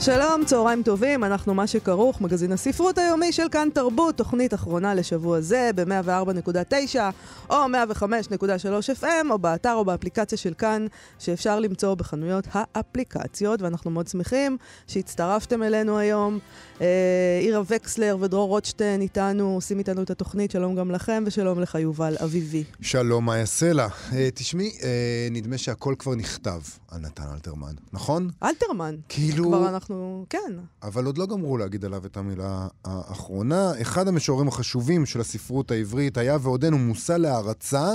[0.00, 5.40] שלום, צהריים טובים, אנחנו מה שכרוך, מגזין הספרות היומי של כאן תרבות, תוכנית אחרונה לשבוע
[5.40, 6.96] זה ב-104.9
[7.50, 10.86] או 105.3 FM, או באתר או באפליקציה של כאן,
[11.18, 14.56] שאפשר למצוא בחנויות האפליקציות, ואנחנו מאוד שמחים
[14.86, 16.38] שהצטרפתם אלינו היום.
[16.80, 21.74] אה, עירה וקסלר ודרור רוטשטיין איתנו, עושים איתנו את התוכנית, שלום גם לכם, ושלום לך
[21.74, 22.64] יובל אביבי.
[22.80, 23.88] שלום, יעשה לה?
[24.12, 28.30] אה, תשמעי, אה, נדמה שהכל כבר נכתב על נתן אלתרמן, נכון?
[28.42, 28.96] אלתרמן.
[29.08, 29.50] כאילו...
[29.90, 30.52] אנחנו, כן.
[30.82, 33.72] אבל עוד לא גמרו להגיד עליו את המילה האחרונה.
[33.80, 37.92] אחד המשוררים החשובים של הספרות העברית היה ועודנו מושא להערצה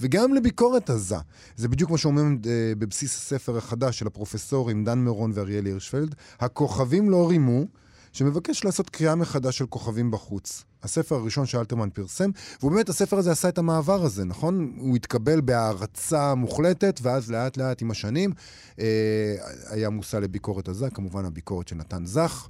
[0.00, 1.16] וגם לביקורת עזה.
[1.56, 6.14] זה בדיוק מה שאומרים אה, בבסיס הספר החדש של הפרופסורים דן מירון ואריאל הירשפלד.
[6.40, 7.64] הכוכבים לא רימו.
[8.12, 10.64] שמבקש לעשות קריאה מחדש של כוכבים בחוץ.
[10.82, 12.30] הספר הראשון שאלתרמן פרסם,
[12.62, 14.72] ובאמת הספר הזה עשה את המעבר הזה, נכון?
[14.78, 18.32] הוא התקבל בהערצה מוחלטת, ואז לאט לאט עם השנים
[18.78, 19.34] אה,
[19.70, 22.48] היה מושא לביקורת עזה, כמובן הביקורת של נתן זך.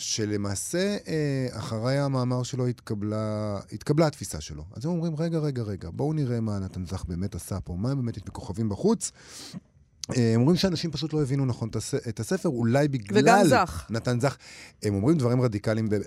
[0.00, 4.64] שלמעשה, אה, אחרי המאמר שלו התקבלה, התקבלה התפיסה שלו.
[4.72, 7.94] אז הם אומרים, רגע, רגע, רגע, בואו נראה מה נתן זך באמת עשה פה, מה
[7.94, 9.12] באמת יש בכוכבים בחוץ.
[10.16, 11.68] אה, הם אומרים שאנשים פשוט לא הבינו נכון
[12.08, 13.18] את הספר, אולי בגלל...
[13.18, 13.86] וגם זך.
[13.90, 14.36] נתן זך.
[14.82, 15.88] הם אומרים דברים רדיקליים.
[15.92, 15.98] אה,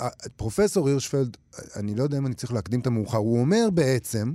[0.00, 1.36] אה, פרופסור הירשפלד,
[1.76, 4.34] אני לא יודע אם אני צריך להקדים את המאוחר, הוא אומר בעצם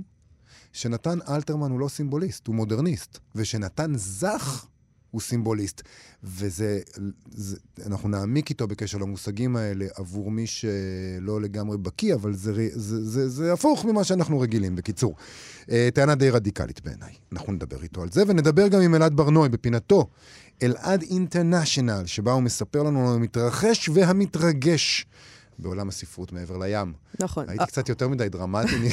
[0.72, 4.66] שנתן אלתרמן הוא לא סימבוליסט, הוא מודרניסט, ושנתן זך
[5.14, 5.82] הוא סימבוליסט.
[6.24, 6.80] וזה,
[7.34, 13.04] זה, אנחנו נעמיק איתו בקשר למושגים האלה עבור מי שלא לגמרי בקיא, אבל זה, זה,
[13.04, 15.14] זה, זה, הפוך ממה שאנחנו רגילים, בקיצור.
[15.70, 17.14] אה, טענה די רדיקלית בעיניי.
[17.32, 20.06] אנחנו נדבר איתו על זה, ונדבר גם עם אלעד ברנועי בפינתו.
[20.62, 25.06] אלעד אינטרנשיונל, שבה הוא מספר לנו על המתרחש והמתרגש
[25.58, 26.92] בעולם הספרות מעבר לים.
[27.20, 27.48] נכון.
[27.48, 28.88] הייתי קצת יותר מדי דרמטי,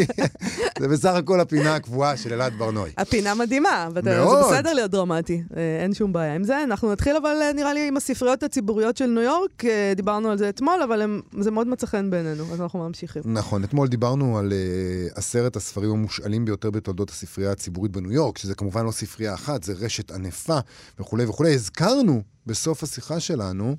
[0.80, 2.92] זה בסך הכל הפינה הקבועה של אלעד ברנועי.
[2.98, 3.88] הפינה מדהימה.
[3.94, 6.64] זה בסדר להיות דרמטי, אה, אין שום בעיה עם זה.
[6.64, 10.38] אנחנו נתחיל אבל אה, נראה לי עם הספריות הציבוריות של ניו יורק, אה, דיברנו על
[10.38, 13.22] זה אתמול, אבל הם, זה מאוד מצא חן בעינינו, אז אנחנו ממשיכים.
[13.26, 18.54] נכון, אתמול דיברנו על uh, עשרת הספרים המושאלים ביותר בתולדות הספרייה הציבורית בניו יורק, שזה
[18.54, 20.58] כמובן לא ספרייה אחת, זה רשת ענפה
[21.00, 21.54] וכולי וכולי.
[21.54, 23.76] הזכרנו בסוף השיחה שלנו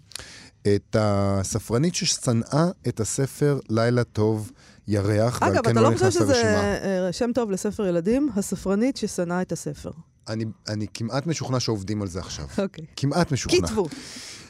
[0.62, 4.52] את הספרנית ששנאה את הספר לילה טוב.
[4.92, 6.30] ירח, ועל כן לא, לא נכנס לרשימה.
[6.32, 8.30] אגב, אתה לא חושב שזה אה, שם טוב לספר ילדים?
[8.36, 9.92] הספרנית ששנאה את הספר.
[10.28, 12.46] אני, אני כמעט משוכנע שעובדים על זה עכשיו.
[12.58, 12.86] אוקיי.
[12.96, 13.68] כמעט משוכנע.
[13.68, 13.88] כתבו.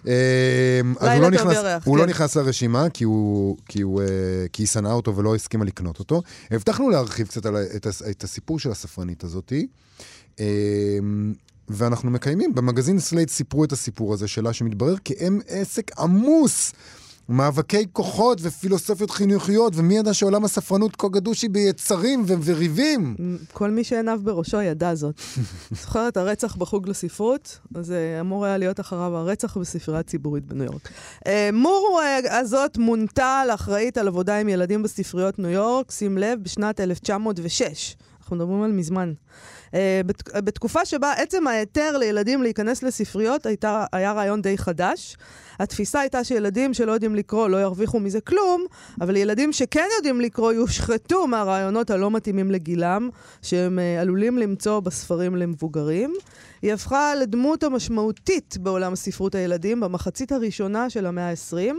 [0.05, 0.11] אמ,
[0.99, 2.07] אז הוא, לא נכנס, ירח, הוא לא כן.
[2.07, 4.07] לא נכנס לרשימה, כי, הוא, כי, הוא, אה,
[4.53, 6.21] כי היא שנאה אותו ולא הסכימה לקנות אותו.
[6.51, 9.67] הבטחנו להרחיב קצת על, את, את הסיפור של הספרנית הזאתי.
[11.69, 12.55] ואנחנו מקיימים.
[12.55, 16.73] במגזין סלייט סיפרו את הסיפור הזה שלה, שמתברר כי הם עסק עמוס.
[17.29, 23.15] מאבקי כוחות ופילוסופיות חינוכיות, ומי ידע שעולם הספרנות כה גדוש ביצרים ו- וריבים?
[23.53, 25.21] כל מי שעיניו בראשו ידע זאת.
[25.83, 27.59] זוכרת הרצח בחוג לספרות?
[27.81, 30.89] זה אמור היה להיות אחריו הרצח בספרייה ציבורית בניו יורק.
[31.27, 36.39] אה, מור אה, הזאת מונתה לאחראית על עבודה עם ילדים בספריות ניו יורק, שים לב,
[36.43, 37.95] בשנת 1906.
[38.29, 39.13] אנחנו מדברים על מזמן.
[39.73, 45.17] אה, בת, בתקופה שבה עצם ההיתר לילדים להיכנס לספריות הייתה, היה רעיון די חדש.
[45.59, 48.65] התפיסה הייתה שילדים שלא יודעים לקרוא לא ירוויחו מזה כלום,
[49.01, 53.09] אבל ילדים שכן יודעים לקרוא יושחתו מהרעיונות הלא מתאימים לגילם,
[53.41, 56.13] שהם uh, עלולים למצוא בספרים למבוגרים.
[56.61, 61.75] היא הפכה לדמות המשמעותית בעולם ספרות הילדים במחצית הראשונה של המאה ה-20,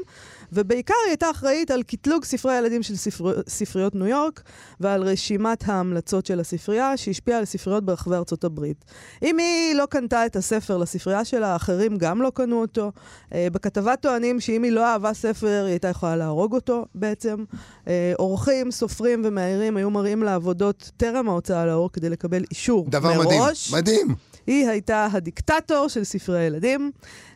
[0.52, 3.40] ובעיקר היא הייתה אחראית על קטלוג ספרי הילדים של ספר...
[3.48, 4.42] ספריות ניו יורק
[4.80, 8.84] ועל רשימת ההמלצות של הספרייה, שהשפיעה על ספריות ברחבי ארצות הברית.
[9.22, 12.92] אם היא לא קנתה את הספר לספרייה שלה, אחרים גם לא קנו אותו.
[13.34, 17.44] אה, בכתבה טוענים שאם היא לא אהבה ספר, היא הייתה יכולה להרוג אותו בעצם.
[17.88, 23.18] אה, עורכים, סופרים ומאיירים היו מראים לה עבודות טרם ההוצאה לאור כדי לקבל אישור דבר
[23.18, 23.68] מראש.
[23.68, 24.29] דבר מדהים, מדהים.
[24.46, 26.90] היא הייתה הדיקטטור של ספרי הילדים.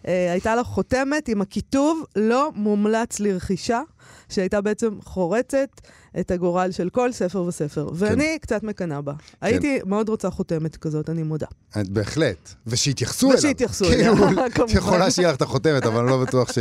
[0.08, 3.80] אה, הייתה לה חותמת עם הכיתוב לא מומלץ לרכישה,
[4.28, 5.80] שהייתה בעצם חורצת
[6.20, 7.88] את הגורל של כל ספר וספר.
[7.88, 7.94] כן.
[7.94, 9.12] ואני קצת מקנאה בה.
[9.12, 9.46] כן.
[9.46, 11.46] הייתי מאוד רוצה חותמת כזאת, אני מודה.
[11.76, 12.54] בהחלט.
[12.66, 13.38] ושיתייחסו אליו.
[13.38, 14.50] ושיתייחסו אליו, כמובן.
[14.50, 16.58] כאילו, יכולה שיהיה לך את החותמת, אבל אני לא בטוח ש...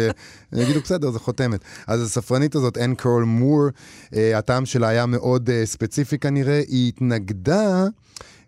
[0.54, 1.60] יגידו, בסדר, זו חותמת.
[1.88, 3.64] אז הספרנית הזאת, אן קרול מור,
[4.12, 7.86] הטעם שלה היה מאוד uh, ספציפי כנראה, היא התנגדה...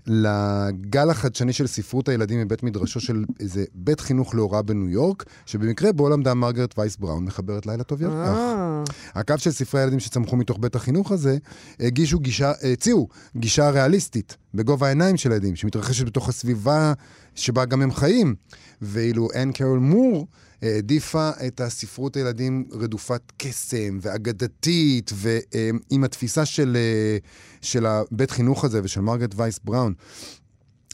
[0.07, 5.91] לגל החדשני של ספרות הילדים מבית מדרשו של איזה בית חינוך להוראה בניו יורק, שבמקרה
[5.91, 8.27] בו למדה מרגרט וייס בראון, מחברת לילה טוב ירח.
[8.27, 8.83] אה,
[9.15, 11.37] הקו של ספרי הילדים שצמחו מתוך בית החינוך הזה,
[11.79, 13.07] הגישו גישה, הציעו
[13.37, 16.93] גישה ריאליסטית, בגובה העיניים של הילדים, שמתרחשת בתוך הסביבה
[17.35, 18.35] שבה גם הם חיים.
[18.81, 20.27] ואילו אן קרול מור
[20.61, 27.17] העדיפה את הספרות הילדים רדופת קסם ואגדתית, ועם התפיסה של, אה,
[27.61, 29.93] של הבית חינוך הזה ושל מרגרט וייס בראון.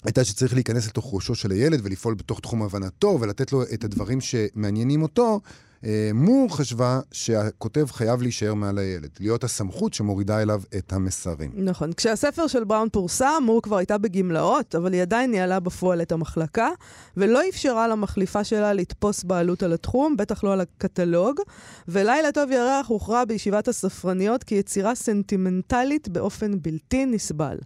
[0.04, 4.22] הייתה שצריך להיכנס לתוך ראשו של הילד ולפעול בתוך תחום הבנתו ולתת לו את הדברים
[4.22, 5.40] שמעניינים אותו.
[5.86, 11.51] אה, מור חשבה שהכותב חייב להישאר מעל הילד, להיות הסמכות שמורידה אליו את המסרים.
[11.56, 11.94] נכון.
[11.94, 16.69] כשהספר של בראון פורסם, מור כבר הייתה בגמלאות, אבל היא עדיין ניהלה בפועל את המחלקה,
[17.18, 21.39] ולא אפשרה למחליפה שלה לתפוס בעלות על התחום, בטח לא על הקטלוג.
[21.88, 27.57] ולילה טוב ירח הוכרע בישיבת הספרניות כיצירה סנטימנטלית באופן בלתי נסבל.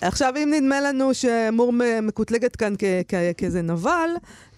[0.00, 1.72] עכשיו, אם נדמה לנו שמור
[2.02, 2.74] מקוטלגת כאן
[3.36, 4.10] כאיזה נבל,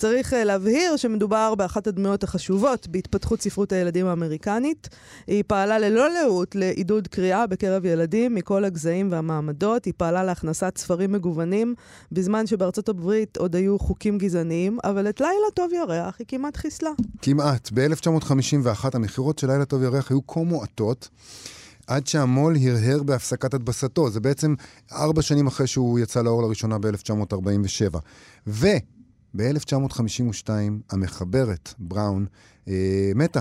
[0.02, 4.88] צריך אה, להבהיר שמדובר באחת הדמויות החשובות בהתפתחות ספרות הילדים האמריקנית.
[5.26, 9.84] היא פעלה ללא לאות לעידוד קריאה בקרב ילדים מכל הגזעים והמעמדות.
[9.84, 11.74] היא פעלה להכנסת ספרים מגוונים,
[12.12, 16.90] בזמן שבארצות הברית עוד היו חוקים גזעניים, אבל את לילה טוב ירח היא כמעט חיסלה.
[17.22, 17.70] כמעט.
[17.74, 21.08] ב-1951 המכירות של לילה טוב ירח היו כה מועטות,
[21.86, 24.10] עד שהמו"ל הרהר בהפסקת הדבסתו.
[24.10, 24.54] זה בעצם
[24.92, 27.98] ארבע שנים אחרי שהוא יצא לאור לראשונה ב-1947.
[29.34, 30.48] וב-1952
[30.90, 32.26] המחברת, בראון,
[32.68, 33.40] אה, מתה.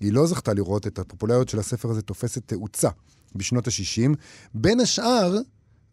[0.00, 2.88] היא לא זכתה לראות את הפופולריות של הספר הזה תופסת תאוצה
[3.34, 4.14] בשנות ה-60,
[4.54, 5.36] בין השאר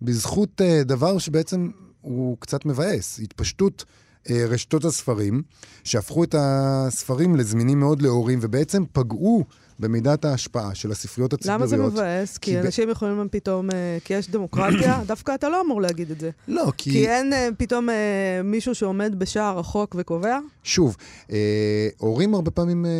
[0.01, 1.69] בזכות אה, דבר שבעצם
[2.01, 3.85] הוא קצת מבאס, התפשטות
[4.31, 5.41] רשתות הספרים,
[5.83, 9.43] שהפכו את הספרים לזמינים מאוד להורים, ובעצם פגעו
[9.79, 11.61] במידת ההשפעה של הספריות הציבוריות.
[11.61, 12.37] למה זה מבאס?
[12.37, 16.11] כי כי ב- אנשים יכולים פתאום, אה, כי יש דמוקרטיה, דווקא אתה לא אמור להגיד
[16.11, 16.29] את זה.
[16.47, 16.91] לא, כי...
[16.91, 17.95] כי אין אה, פתאום אה,
[18.43, 20.39] מישהו שעומד בשער החוק וקובע?
[20.63, 20.95] שוב,
[21.31, 22.91] אה, הורים הרבה פעמים אה,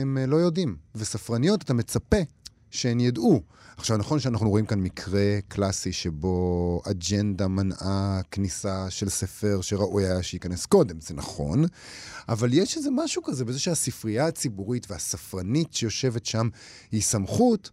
[0.00, 2.16] הם אה, לא יודעים, וספרניות אתה מצפה
[2.72, 3.42] שהן ידעו.
[3.76, 10.22] עכשיו, נכון שאנחנו רואים כאן מקרה קלאסי שבו אג'נדה מנעה כניסה של ספר שראוי היה
[10.22, 11.64] שייכנס קודם, זה נכון,
[12.28, 16.48] אבל יש איזה משהו כזה בזה שהספרייה הציבורית והספרנית שיושבת שם
[16.92, 17.70] היא סמכות,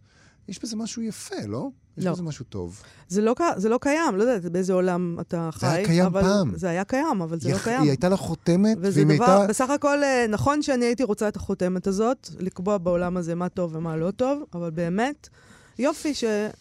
[0.48, 1.68] יש בזה משהו יפה, לא?
[1.98, 2.12] יש לא.
[2.12, 2.82] בזה משהו טוב.
[3.08, 5.66] זה לא, זה לא קיים, לא יודעת באיזה עולם אתה חי.
[5.66, 6.52] היה קיים אבל פעם.
[6.56, 7.82] זה היה קיים, אבל זה היא, לא קיים.
[7.82, 9.46] היא הייתה לה חותמת, וזה דבר, הייתה...
[9.46, 13.74] בסך הכל, אה, נכון שאני הייתי רוצה את החותמת הזאת, לקבוע בעולם הזה מה טוב
[13.74, 15.28] ומה לא טוב, אבל באמת,
[15.78, 16.56] יופי שאתה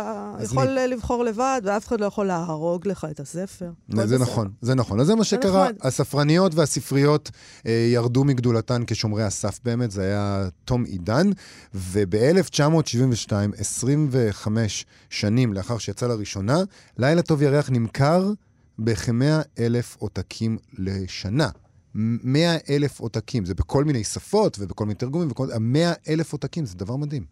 [0.00, 3.70] אז יכול אני- לבחור לבד, ואף אחד לא יכול להרוג לך את הספר.
[3.92, 4.18] הכל זה בסדר.
[4.22, 5.00] נכון, זה נכון.
[5.00, 5.68] אז זה מה שקרה.
[5.82, 7.30] הספרניות והספריות
[7.66, 11.30] אה, ירדו מגדולתן כשומרי הסף באמת, זה היה תום עידן,
[11.74, 16.58] וב-1972, 25 שנים לאחר שיצא לראשונה,
[16.98, 18.30] לילה טוב ירח נמכר
[18.78, 19.12] בכ-100
[19.58, 21.48] אלף עותקים לשנה.
[21.94, 25.48] 100 אלף עותקים, זה בכל מיני שפות ובכל מיני תרגומים, וכל...
[25.60, 27.24] 100 אלף עותקים, זה דבר מדהים.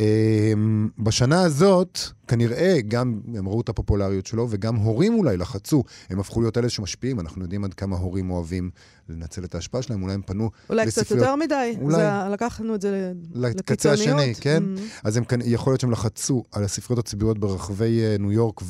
[0.00, 1.98] אמ, בשנה הזאת,
[2.28, 5.84] כנראה גם הם ראו את הפופולריות שלו, וגם הורים אולי לחצו.
[6.10, 8.70] הם הפכו להיות אלה שמשפיעים, אנחנו יודעים עד כמה הורים אוהבים
[9.08, 11.76] לנצל את ההשפעה שלהם, אולי הם פנו אולי קצת לספריות- יותר מדי.
[11.80, 11.96] אולי.
[11.96, 12.90] זה, לקחנו את זה
[13.34, 14.20] ל- לקצה לקיצוניות.
[14.20, 14.62] השני, כן?
[14.76, 14.80] Mm.
[15.04, 18.60] אז הם, יכול להיות שהם לחצו על הספריות הציבוריות ברחבי אה, ניו יורק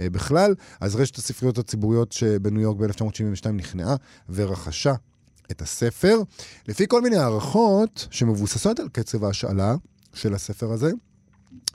[0.00, 3.96] ובכלל, אז רשת הספריות הציבוריות שבניו יורק ב-1972 נכנעה
[4.28, 4.94] ורכשה
[5.50, 6.18] את הספר.
[6.68, 9.74] לפי כל מיני הערכות שמבוססות על קצב ההשאלה
[10.18, 10.90] של הספר הזה,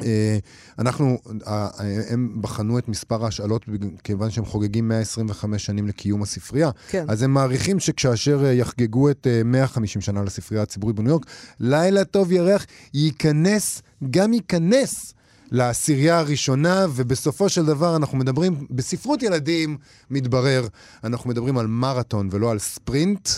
[0.01, 0.38] אה,
[0.80, 3.66] אנחנו, אה, אה, הם בחנו את מספר ההשאלות
[4.04, 6.69] כיוון שהם חוגגים 125 שנים לקיום הספרייה.
[6.90, 7.06] כן.
[7.07, 11.26] אז הם מעריכים שכאשר אה, יחגגו את אה, 150 שנה לספרייה הציבורית בניו יורק,
[11.59, 15.14] לילה טוב ירח ייכנס, גם ייכנס
[15.52, 19.78] לעשירייה הראשונה, ובסופו של דבר אנחנו מדברים, בספרות ילדים
[20.09, 20.68] מתברר,
[21.04, 23.30] אנחנו מדברים על מרתון ולא על ספרינט,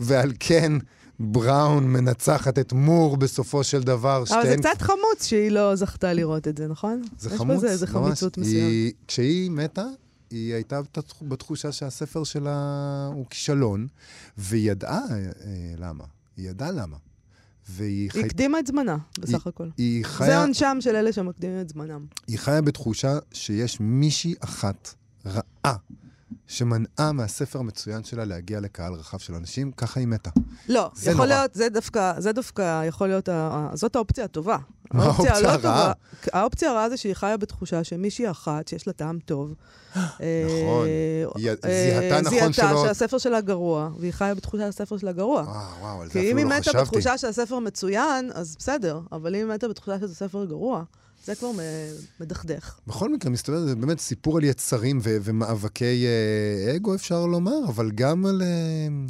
[0.00, 0.72] ועל כן
[1.20, 4.16] בראון מנצחת את מור בסופו של דבר.
[4.16, 7.02] אבל זה שתיהן- קצת חמוץ שהיא לא זכתה לראות את זה, נכון?
[7.18, 7.94] זה יש חמוץ, בזה איזה ממש.
[8.06, 8.56] חמיצות מסוימת.
[8.68, 9.84] היא- כשהיא מתה,
[10.30, 12.56] היא הייתה בת- בתחושה שהספר שלה
[13.14, 13.86] הוא כישלון,
[14.38, 15.26] והיא ידעה אה,
[15.78, 16.04] למה.
[16.36, 16.96] היא ידעה למה.
[17.70, 18.20] והיא היא חי...
[18.20, 19.68] הקדימה את זמנה, בסך הכל.
[19.76, 22.06] היא זה חיה, עונשם של אלה שמקדימים את זמנם.
[22.26, 24.94] היא חיה בתחושה שיש מישהי אחת
[25.26, 25.76] רעה
[26.46, 30.30] שמנעה מהספר המצוין שלה להגיע לקהל רחב של אנשים, ככה היא מתה.
[30.68, 31.38] לא, זה יכול נורא.
[31.38, 34.56] להיות, זה דווקא, זה דווקא יכול להיות, ה- זאת האופציה הטובה.
[34.94, 35.58] מה האופציה הלא הרעה?
[35.60, 35.92] טובה-
[36.40, 39.54] האופציה הרעה זה שהיא חיה בתחושה שמישהי אחת, שיש לה טעם טוב.
[39.96, 40.02] אה,
[40.46, 40.86] נכון.
[41.36, 41.54] היא אה,
[42.00, 45.42] זיהתה נכון זיהתה שלא- שהספר שלה גרוע, והיא חיה בתחושה שהספר שלה גרוע.
[45.42, 46.78] וואו, וואו, על זה כי אם אפילו היא לא מתה חשבתי.
[46.84, 50.82] בתחושה שהספר מצוין, אז בסדר, אבל אם היא מתה בתחושה שזה ספר גרוע,
[51.28, 51.50] זה כבר
[52.20, 52.78] מדכדך.
[52.86, 57.90] בכל מקרה, מסתבר, זה באמת סיפור על יצרים ו- ומאבקי אה, אגו, אפשר לומר, אבל
[57.94, 58.42] גם על...
[58.42, 58.48] אה,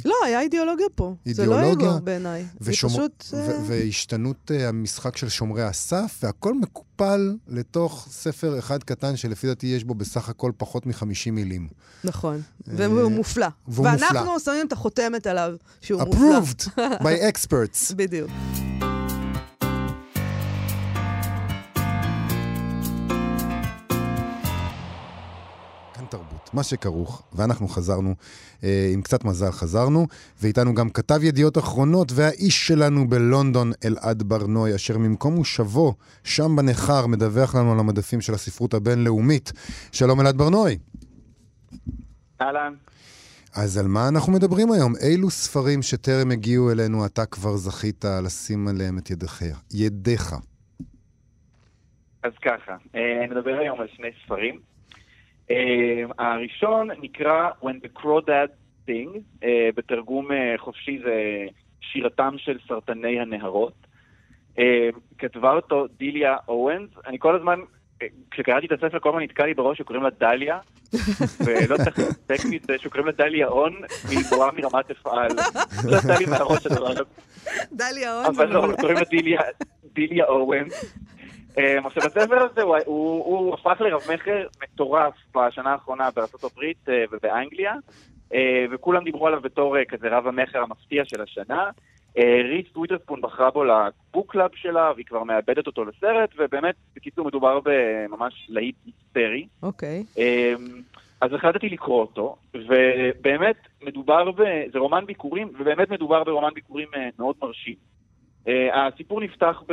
[0.05, 1.15] לא, היה אידיאולוגיה פה.
[1.25, 1.73] אידיאולוגיה.
[1.73, 2.45] זה לא אגו בעיניי.
[2.61, 2.93] ושומר...
[2.93, 3.25] פשוט...
[3.33, 9.47] ו- אה, והשתנות אה, המשחק של שומרי הסף, והכל מקופל לתוך ספר אחד קטן, שלפי
[9.47, 11.67] דעתי יש בו בסך הכל פחות מ-50 מילים.
[12.03, 12.41] נכון.
[12.67, 13.47] והוא מופלא.
[13.67, 14.07] והוא מופלא.
[14.07, 16.41] ואנחנו שמים את החותמת עליו, שהוא מופלא.
[16.41, 17.95] approved by experts.
[17.95, 18.29] בדיוק.
[26.53, 28.15] מה שכרוך, ואנחנו חזרנו,
[28.63, 30.07] אה, עם קצת מזל חזרנו,
[30.41, 37.07] ואיתנו גם כתב ידיעות אחרונות והאיש שלנו בלונדון, אלעד ברנוי, אשר ממקום מושבו, שם בניכר,
[37.07, 39.51] מדווח לנו על המדפים של הספרות הבינלאומית.
[39.91, 40.77] שלום אלעד ברנוי.
[42.41, 42.73] אהלן.
[43.55, 44.93] אז על מה אנחנו מדברים היום?
[44.95, 49.43] אילו ספרים שטרם הגיעו אלינו אתה כבר זכית לשים עליהם את ידיך?
[49.73, 50.35] ידיך.
[52.23, 54.59] אז ככה, אה, נדבר היום על שני ספרים.
[55.51, 58.51] אה, הראשון נקרא When the Crawdad
[58.87, 61.45] Sing, אה, בתרגום אה, חופשי זה
[61.81, 63.73] שירתם של סרטני הנהרות.
[64.59, 66.89] אה, כתבה אותו דיליה אורנס.
[67.07, 67.59] אני כל הזמן,
[68.01, 70.59] אה, כשקראתי את הספר, כל הזמן נתקע לי בראש שקוראים לה דליה,
[71.45, 73.75] ולא צריך להתעסק מזה שקוראים לה דליה און,
[74.05, 75.31] והיא גבוהה מרמת אפעל.
[75.85, 77.03] לא יצא לי מהראש הדבר הזה.
[77.71, 78.25] דליה און.
[78.25, 79.41] אבל לא, קוראים לה דיליה,
[79.93, 80.65] דיליה אורן.
[81.49, 87.73] Um, עכשיו, הספר הזה הוא, הפך לרב-מכר מטורף בשנה האחרונה בארצות הברית uh, ובאנגליה,
[88.31, 88.35] uh,
[88.71, 91.69] וכולם דיברו עליו בתור כזה רב המכר המפתיע של השנה.
[92.43, 97.27] ריס ווית'רספון בחרה בו ל book club שלה, והיא כבר מעבדת אותו לסרט, ובאמת, בקיצור,
[97.27, 99.47] מדובר בממש להיט היסטרי.
[99.63, 100.03] אוקיי.
[101.21, 104.41] אז החלטתי לקרוא אותו, ובאמת מדובר ב...
[104.71, 106.87] זה רומן ביכורים, ובאמת מדובר ברומן ביכורים
[107.19, 107.75] מאוד מרשים.
[108.73, 109.63] הסיפור נפתח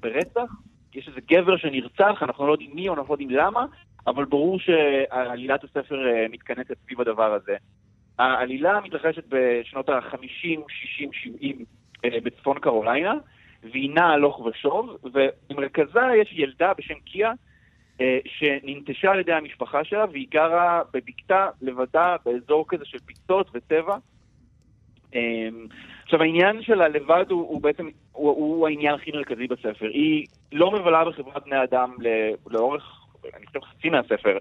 [0.00, 0.50] ברצח,
[0.94, 3.66] יש איזה גבר שנרצח, אנחנו לא יודעים מי או אנחנו לא יודעים למה,
[4.06, 7.56] אבל ברור שעלילת הספר uh, מתכנסת סביב הדבר הזה.
[8.18, 11.64] העלילה מתרחשת בשנות ה-50, 60, 70
[11.96, 13.14] uh, בצפון קרוליינה,
[13.62, 17.32] והיא נעה הלוך ושוב, ובמרכזה יש ילדה בשם קיה,
[18.00, 23.96] אה, שננטשה על ידי המשפחה שלה, והיא גרה בבקתה לבדה באזור כזה של פיצות וטבע.
[25.14, 25.48] אה,
[26.04, 27.88] עכשיו, העניין של הלבד הוא, הוא בעצם,
[28.20, 29.86] הוא, הוא העניין הכי מרכזי בספר.
[29.92, 31.94] היא לא מבלה בחברת בני אדם
[32.50, 34.38] לאורך, אני חושב, חצי מהספר.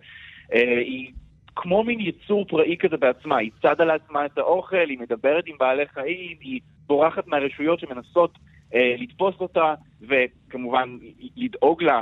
[0.54, 1.12] אה, היא
[1.56, 3.38] כמו מין יצור פראי כזה בעצמה.
[3.38, 8.32] היא צדה לעצמה את האוכל, היא מדברת עם בעלי חיים, היא בורחת מהרשויות שמנסות
[8.76, 10.98] אה, לתפוס אותה, וכמובן
[11.38, 12.02] לדאוג לה.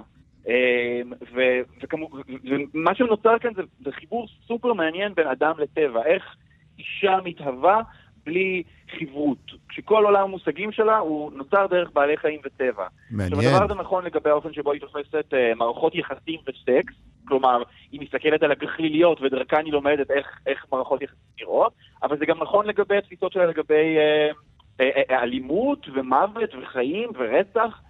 [2.74, 6.36] ומה שנוצר כאן זה, זה חיבור סופר מעניין בין אדם לטבע, איך
[6.80, 7.82] אישה מתהווה
[8.28, 8.64] בלי
[9.00, 9.38] חברות.
[9.70, 12.88] כשכל עולם המושגים שלה הוא נוצר דרך בעלי חיים וטבע.
[13.12, 13.34] מעניין.
[13.34, 16.94] עכשיו, הדבר הזה נכון לגבי האופן שבו היא תופסת uh, מערכות יחסים וסקס,
[17.28, 22.26] כלומר, היא מסתכלת על הגחליליות ודרכה היא לומדת איך, איך מערכות יחסים נראות, אבל זה
[22.26, 24.36] גם נכון לגבי התפיסות שלה לגבי uh,
[24.82, 27.82] uh, uh, אלימות ומוות וחיים ורצח.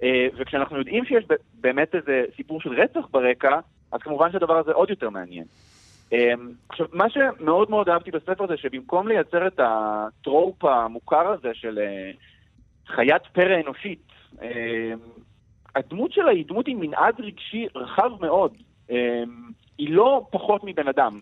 [0.00, 0.04] Uh,
[0.38, 3.58] וכשאנחנו יודעים שיש באמת איזה סיפור של רצח ברקע,
[3.92, 5.44] אז כמובן שהדבר הזה עוד יותר מעניין.
[6.12, 6.16] Um,
[6.68, 12.16] עכשיו, מה שמאוד מאוד אהבתי בספר זה שבמקום לייצר את הטרופ המוכר הזה של uh,
[12.94, 14.02] חיית פרא אנושית,
[14.34, 14.42] um,
[15.76, 18.52] הדמות שלה היא דמות עם מנעד רגשי רחב מאוד.
[18.88, 18.92] Um,
[19.78, 21.20] היא לא פחות מבן אדם.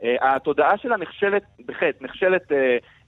[0.00, 2.52] Uh, התודעה שלה נכשלת, בחטא, uh,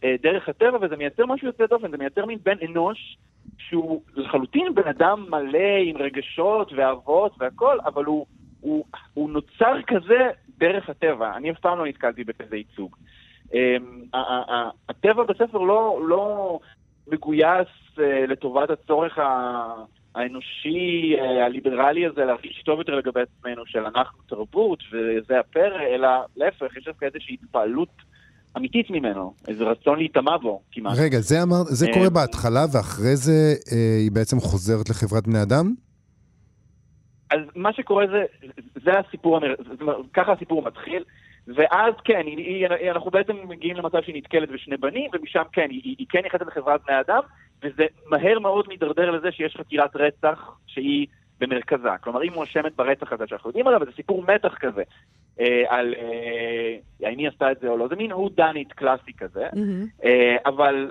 [0.02, 3.16] uh, דרך הטבע, וזה מייצר משהו יוצא דופן, זה מייצר מין בן אנוש
[3.58, 8.26] שהוא לחלוטין בן אדם מלא עם רגשות ואהבות והכל, אבל הוא,
[8.60, 11.36] הוא, הוא נוצר כזה דרך הטבע.
[11.36, 12.96] אני אף פעם לא נתקלתי בכזה ייצוג.
[13.46, 14.16] Um,
[14.88, 16.58] הטבע בספר לא, לא
[17.08, 19.18] מגויס uh, לטובת הצורך
[20.14, 26.08] האנושי, uh, הליברלי הזה, להרגיש טוב יותר לגבי עצמנו, של אנחנו תרבות וזה הפרא, אלא
[26.36, 27.88] להפך, יש דווקא איזושהי התפעלות
[28.56, 30.98] אמיתית ממנו, איזה רצון להיטמע בו כמעט.
[30.98, 35.74] רגע, זה, אמר, זה קורה בהתחלה, ואחרי זה אה, היא בעצם חוזרת לחברת בני אדם?
[37.30, 38.24] אז מה שקורה זה,
[38.74, 39.40] זה הסיפור,
[40.12, 41.04] ככה הסיפור מתחיל,
[41.46, 45.94] ואז כן, היא, היא, אנחנו בעצם מגיעים למצב שהיא נתקלת בשני בנים, ומשם כן, היא,
[45.98, 47.20] היא כן נכנסת לחברת בני אדם,
[47.62, 51.06] וזה מהר מאוד מידרדר לזה שיש חקירת רצח שהיא
[51.40, 51.88] במרכזה.
[52.00, 54.82] כלומר, היא מואשמת ברצח הזה שאנחנו יודעים עליו, וזה סיפור מתח כזה,
[55.40, 57.88] אה, על אה, האם היא עשתה את זה או לא.
[57.88, 60.04] זה מין הוא דנית קלאסי כזה, Mm-hmm.
[60.04, 60.90] אה, אבל...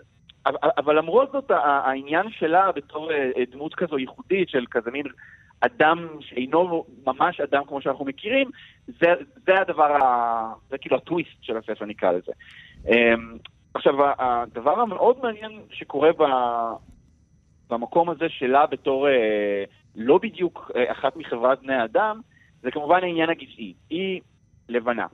[0.78, 5.06] אבל למרות זאת, העניין שלה בתור אה, דמות כזו ייחודית של כזה מין
[5.60, 8.50] אדם שאינו ממש אדם כמו שאנחנו מכירים,
[8.88, 9.14] זה,
[9.46, 12.32] זה הדבר, ה, זה כאילו הטוויסט של הספר נקרא לזה.
[12.88, 13.38] אמ,
[13.74, 16.24] עכשיו, הדבר המאוד מעניין שקורה ב,
[17.70, 19.64] במקום הזה שלה בתור אה,
[19.96, 22.22] לא בדיוק אה, אחת מחברת בני האדם,
[22.62, 23.74] זה כמובן העניין הגזעי.
[23.90, 24.22] היא
[24.70, 25.08] לבנה.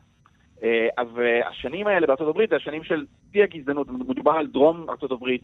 [0.64, 5.42] אה, והשנים האלה בארצות הברית זה השנים של שיא הגזענות, מדובר על דרום הברית,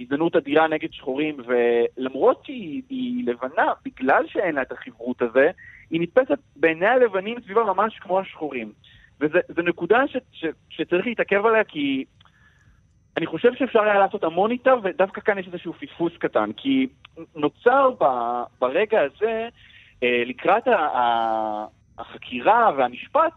[0.00, 5.50] גזענות אדירה נגד שחורים, ולמרות שהיא לבנה, בגלל שאין לה את החברות הזה,
[5.90, 8.72] היא נתפסת בעיני הלבנים סביבה ממש כמו השחורים.
[9.20, 12.04] וזו נקודה ש, ש, שצריך להתעכב עליה, כי
[13.16, 16.86] אני חושב שאפשר היה לעשות המון איתה, ודווקא כאן יש איזשהו פספוס קטן, כי
[17.36, 18.04] נוצר ב,
[18.60, 19.48] ברגע הזה,
[20.02, 20.62] אה, לקראת
[21.98, 23.32] החקירה והמשפט,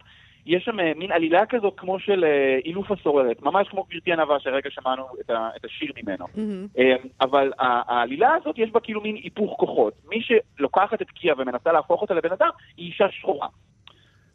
[0.46, 4.40] יש שם אה, מין עלילה כזאת כמו של אה, אילוף הסוררת, ממש כמו גברתי ענווה
[4.40, 6.26] שהרגע שמענו את, ה, את השיר ממנו.
[6.26, 7.08] Mm-hmm.
[7.22, 9.94] אבל העלילה הזאת יש בה כאילו מין היפוך כוחות.
[10.10, 13.48] מי שלוקחת את קיה ומנסה להפוך אותה לבן אדם, היא אישה שחורה.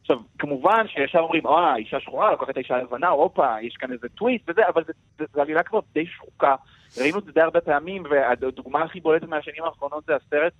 [0.00, 4.08] עכשיו, כמובן שישר אומרים, אה, אישה שחורה, לוקחת את האישה הלבנה, הופה, יש כאן איזה
[4.08, 4.84] טוויסט וזה, אבל
[5.34, 6.54] זו עלילה כבר די שחוקה.
[7.00, 10.52] ראינו את זה די הרבה פעמים, והדוגמה הכי בולטת מהשנים האחרונות זה הסרט,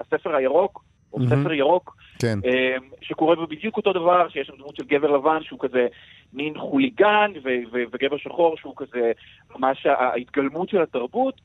[0.00, 1.26] הספר הירוק, או mm-hmm.
[1.26, 2.38] ספר ירוק, כן.
[2.44, 5.86] אמ, שקורה בו בדיוק אותו דבר, שיש שם דמות של גבר לבן שהוא כזה
[6.32, 9.12] מין חוליגן, ו- ו- וגבר שחור שהוא כזה
[9.56, 11.40] ממש ההתגלמות של התרבות.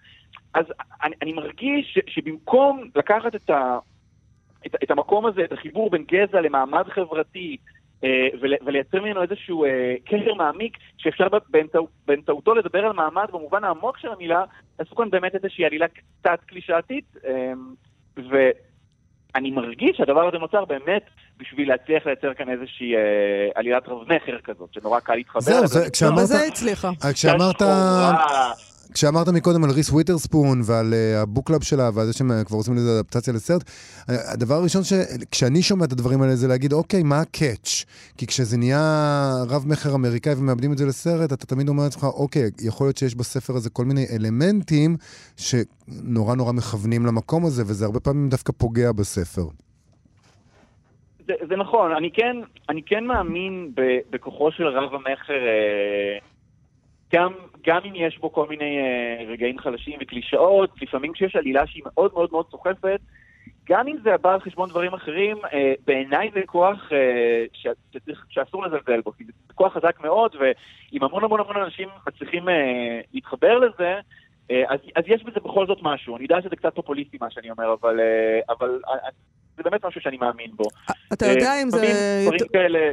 [0.53, 0.65] אז
[1.03, 3.77] אני, אני מרגיש ש- שבמקום לקחת את, ה-
[4.65, 7.57] את, את המקום הזה, את החיבור בין גזע למעמד חברתי,
[8.03, 8.27] אה,
[8.65, 11.27] ולייצר ממנו איזשהו אה, קשר מעמיק, שאפשר
[12.07, 14.43] באמצעותו לדבר על מעמד במובן העמוק של המילה,
[14.77, 17.53] עשו כאן באמת איזושהי עלילה קצת קלישאתית, אה,
[19.35, 21.01] אני מרגיש שהדבר הזה נוצר באמת
[21.39, 23.01] בשביל להצליח לייצר כאן איזושהי אה,
[23.55, 25.41] עלילת רב-מכר כזאת, שנורא קל להתחבר.
[25.41, 26.25] זהו, זה, כשאמרת...
[26.27, 26.89] זה הצליחה.
[27.13, 27.61] כשאמרת...
[28.93, 32.57] כשאמרת מקודם על ריס ווית'רספון ועל uh, ה book club שלה ועל זה שהם כבר
[32.57, 33.63] עושים לזה אדפטציה לסרט,
[34.07, 37.85] הדבר הראשון שכשאני שומע את הדברים האלה זה להגיד, אוקיי, מה הקאץ'?
[38.17, 42.87] כי כשזה נהיה רב-מכר אמריקאי ומעבדים את זה לסרט, אתה תמיד אומר לעצמך, אוקיי, יכול
[42.87, 44.95] להיות שיש בספר הזה כל מיני אלמנטים
[45.37, 49.47] שנורא נורא מכוונים למקום הזה, וזה הרבה פעמים דווקא פוגע בספר.
[51.27, 52.37] זה, זה נכון, אני כן,
[52.69, 53.71] אני כן מאמין
[54.09, 56.17] בכוחו של רב המכר אה,
[57.13, 57.33] גם,
[57.65, 62.11] גם אם יש בו כל מיני uh, רגעים חלשים וקלישאות, לפעמים כשיש עלילה שהיא מאוד
[62.13, 62.99] מאוד מאוד סוחפת,
[63.69, 65.49] גם אם זה בא על חשבון דברים אחרים, uh,
[65.85, 66.93] בעיניי זה כוח uh,
[67.93, 72.47] שצריך, שאסור לזלזל בו, כי זה כוח חזק מאוד, ואם המון המון המון אנשים מצליחים
[72.47, 72.51] uh,
[73.13, 73.99] להתחבר לזה,
[74.49, 76.15] uh, אז, אז יש בזה בכל זאת משהו.
[76.15, 78.91] אני יודע שזה קצת פופוליסטי מה שאני אומר, אבל, uh, אבל uh,
[79.57, 80.63] זה באמת משהו שאני מאמין בו.
[81.13, 81.87] אתה יודע uh, אם זה...
[82.23, 82.91] דברים כאלה...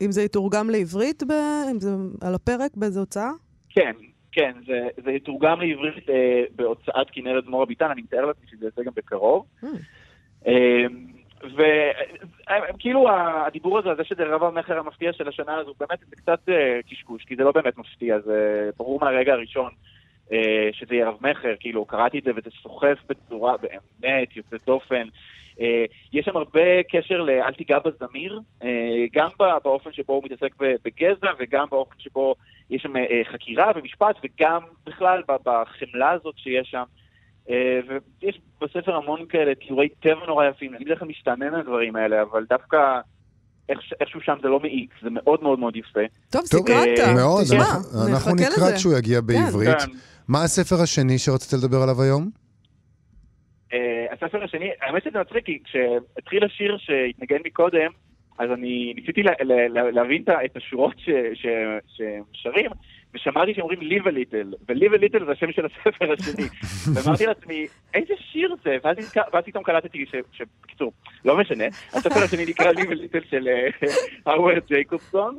[0.00, 1.32] אם זה יתורגם לעברית, ב...
[1.70, 3.30] אם זה על הפרק באיזה הוצאה?
[3.76, 3.92] כן,
[4.32, 8.82] כן, זה, זה יתורגם לעברית אה, בהוצאת כנרת מור אביטן, אני מתאר לעצמי שזה יצא
[8.82, 9.46] גם בקרוב.
[9.64, 9.66] Mm.
[10.46, 10.84] אה,
[11.42, 13.08] וכאילו
[13.46, 17.24] הדיבור הזה, זה שזה רב המכר המפתיע של השנה הזו, באמת זה קצת אה, קשקוש,
[17.24, 19.70] כי זה לא באמת מפתיע, זה ברור מהרגע הראשון
[20.32, 23.56] אה, שזה יהיה רב מכר, כאילו קראתי את זה וזה סוחף בצורה
[24.00, 25.08] באמת יוצאת דופן.
[25.60, 28.68] אה, יש שם הרבה קשר ל"אל תיגע בזמיר", אה,
[29.12, 29.28] גם
[29.64, 32.34] באופן שבו הוא מתעסק בגזע וגם באופן שבו
[32.70, 36.82] יש שם אה, חקירה ומשפט וגם בכלל בחמלה הזאת שיש שם.
[37.88, 42.44] ויש בספר המון כאלה תיאורי טבע נורא יפים, אני בדרך כלל משתעמם מהדברים האלה, אבל
[42.48, 43.00] דווקא
[44.00, 46.00] איכשהו שם זה לא מעיק, זה מאוד מאוד מאוד יפה.
[46.30, 47.44] טוב, סקרנת, מאוד,
[48.08, 49.26] אנחנו נקרא כשהוא יגיע כן.
[49.26, 49.78] בעברית.
[49.78, 49.92] כן.
[50.28, 52.30] מה הספר השני שרצית לדבר עליו היום?
[53.72, 53.76] Uh,
[54.12, 57.90] הספר השני, האמת שזה מצחיק, כי כשהתחיל השיר שהתנגן מקודם,
[58.38, 60.94] אז אני ניסיתי לה, לה, לה, להבין את השורות
[61.34, 62.70] שהם שרים,
[63.14, 66.46] ושמעתי שאומרים Live a little, ו-Live a little זה השם של הספר השני.
[66.94, 68.76] ואמרתי לעצמי, איזה שיר זה?
[68.84, 68.96] ואז,
[69.44, 70.92] פתאום קלטתי שבקיצור,
[71.24, 73.48] לא משנה, הספר השני נקרא Live a little של
[74.26, 75.38] האוורד uh, ג'ייקובסון.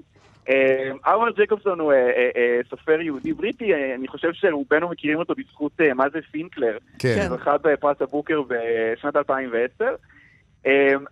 [1.08, 5.81] הווארד ג'ייקובסון הוא אה, אה, אה, סופר יהודי בריטי, אני חושב שרובנו מכירים אותו בזכות
[5.95, 7.27] מה זה פינקלר, כן.
[7.29, 9.86] זכה בפרס הבוקר בשנת 2010.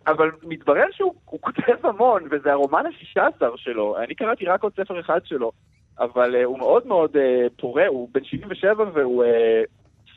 [0.08, 3.98] אבל מתברר שהוא כותב המון, וזה הרומן השישה עשר שלו.
[3.98, 5.52] אני קראתי רק עוד ספר אחד שלו,
[6.00, 7.18] אבל הוא מאוד מאוד
[7.58, 9.24] פורה, הוא בן 77 והוא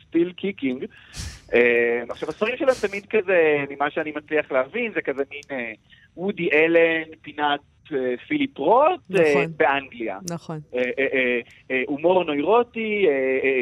[0.02, 0.84] still kicking.
[2.08, 5.74] עכשיו, הספרים שלו תמיד כזה, ממה שאני מצליח להבין, זה כזה מין
[6.18, 7.77] וודי אלן, פינת אה,
[8.28, 9.44] פיליפ רוט אה, נכון.
[9.56, 10.18] באנגליה.
[10.30, 10.60] נכון.
[10.74, 13.06] אה, הומור נוירוטי,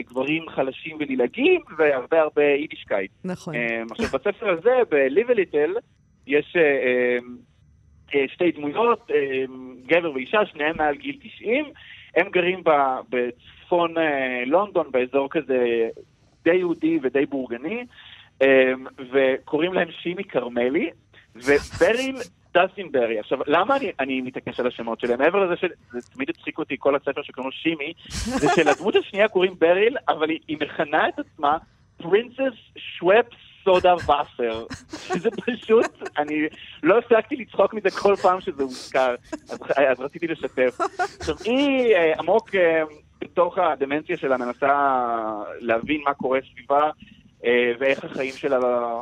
[0.06, 3.10] גברים חלשים ונלעגים, והרבה הרבה יידישקייט.
[3.24, 3.54] נכון.
[3.90, 5.80] עכשיו, בספר הזה, ב-Live a Little,
[6.26, 6.56] יש
[8.26, 9.10] שתי דמויות,
[9.86, 11.64] גבר ואישה, שניהם מעל גיל 90.
[12.16, 12.62] הם גרים
[13.08, 13.94] בצפון
[14.46, 15.88] לונדון, באזור כזה
[16.44, 17.84] די יהודי ודי בורגני,
[19.12, 20.90] וקוראים להם שימי כרמלי,
[21.44, 22.16] ובריל
[22.58, 23.18] דסטינברי.
[23.18, 25.18] עכשיו, למה אני, אני מתעקש על השמות שלהם?
[25.18, 27.92] מעבר לזה שזה תמיד הצחיק אותי כל הספר שקוראים לו שימי,
[28.40, 31.58] זה שלדמות השנייה קוראים בריל, אבל היא, היא מכנה את עצמה
[31.96, 34.66] פרינסס שוופס סודה ואפר.
[34.88, 36.34] שזה פשוט, אני
[36.82, 39.14] לא הפסקתי לצחוק מזה כל פעם שזה הוזכר,
[39.50, 40.78] אז, אז רציתי לשתף.
[41.20, 42.82] עכשיו, היא אה, עמוק אה,
[43.20, 44.96] בתוך הדמנציה שלה מנסה
[45.60, 46.90] להבין מה קורה סביבה
[47.78, 48.58] ואיך החיים שלה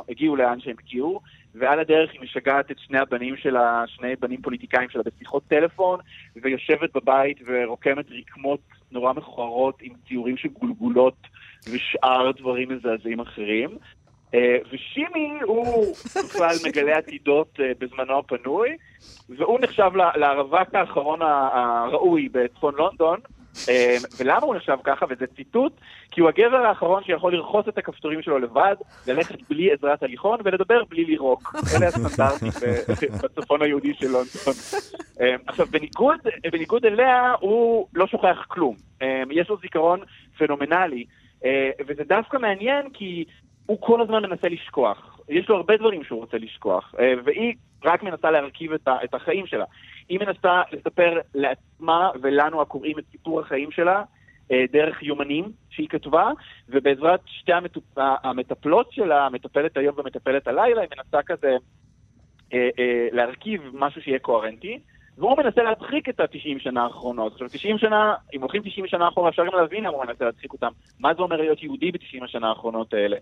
[0.09, 1.21] הגיעו לאן שהם הגיעו.
[1.55, 5.99] ועל הדרך היא משגעת את שני הבנים שלה, שני בנים פוליטיקאים שלה בשיחות טלפון,
[6.35, 8.59] ויושבת בבית ורוקמת רקמות
[8.91, 11.27] נורא מכוערות עם ציורים של גולגולות
[11.71, 13.69] ושאר דברים מזעזעים אחרים.
[14.33, 18.69] אה, ושימי הוא בכלל מגלה עתידות אה, בזמנו הפנוי,
[19.29, 23.19] והוא נחשב לרווק האחרון הראוי בצפון לונדון.
[23.69, 25.73] אה, ולמה הוא נחשב ככה, וזה ציטוט,
[26.11, 28.75] כי הוא הגבר האחרון שיכול לרחוץ את הכפתורים שלו לבד,
[29.07, 31.55] ללכת בלי עזרת הליכון ולדבר בלי לירוק.
[31.75, 32.49] אלה הסטנדרטים
[33.23, 34.53] בצפון היהודי של לונדון.
[35.21, 36.19] אה, עכשיו, בניגוד,
[36.51, 38.75] בניגוד אליה, הוא לא שוכח כלום.
[39.01, 39.99] אה, יש לו זיכרון
[40.37, 41.05] פנומנלי,
[41.87, 43.25] וזה דווקא מעניין כי
[43.65, 45.19] הוא כל הזמן מנסה לשכוח.
[45.29, 47.53] יש לו הרבה דברים שהוא רוצה לשכוח, והיא
[47.85, 48.71] רק מנסה להרכיב
[49.03, 49.65] את החיים שלה.
[50.09, 54.03] היא מנסה לספר לעצמה ולנו הקוראים את סיפור החיים שלה
[54.51, 56.31] אה, דרך יומנים שהיא כתבה,
[56.69, 57.83] ובעזרת שתי המטופ...
[57.97, 61.57] המטפלות שלה, המטפלת היום ומטפלת הלילה, היא מנסה כזה
[62.53, 64.79] אה, אה, להרכיב משהו שיהיה קוהרנטי.
[65.17, 67.33] והוא מנסה להדחיק את ה-90 שנה האחרונות.
[67.33, 70.53] עכשיו, 90 שנה, אם הולכים 90 שנה אחורה, אפשר גם להבין למה הוא מנסה להדחיק
[70.53, 70.71] אותם.
[70.99, 73.17] מה זה אומר להיות יהודי ב-90 השנה האחרונות האלה.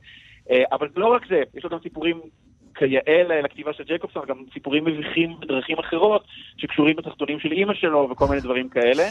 [0.51, 2.21] אה, אבל לא רק זה, יש לו גם סיפורים
[2.75, 6.23] כיאה לכתיבה של ג'ייקובסון, גם סיפורים מביכים בדרכים אחרות,
[6.57, 9.09] שקשורים בתחתונים של אימא שלו וכל מיני דברים כאלה.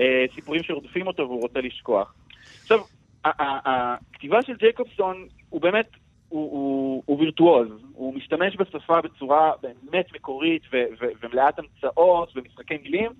[0.00, 2.14] אה, סיפורים שרודפים אותו והוא רוצה לשכוח.
[2.62, 2.78] עכשיו,
[3.24, 5.86] הכתיבה של ג'ייקובסון הוא באמת,
[6.28, 12.76] הוא, הוא, הוא וירטואוז, הוא משתמש בשפה בצורה באמת מקורית ו- ו- ומלאת המצאות ומשחקי
[12.82, 13.10] מילים,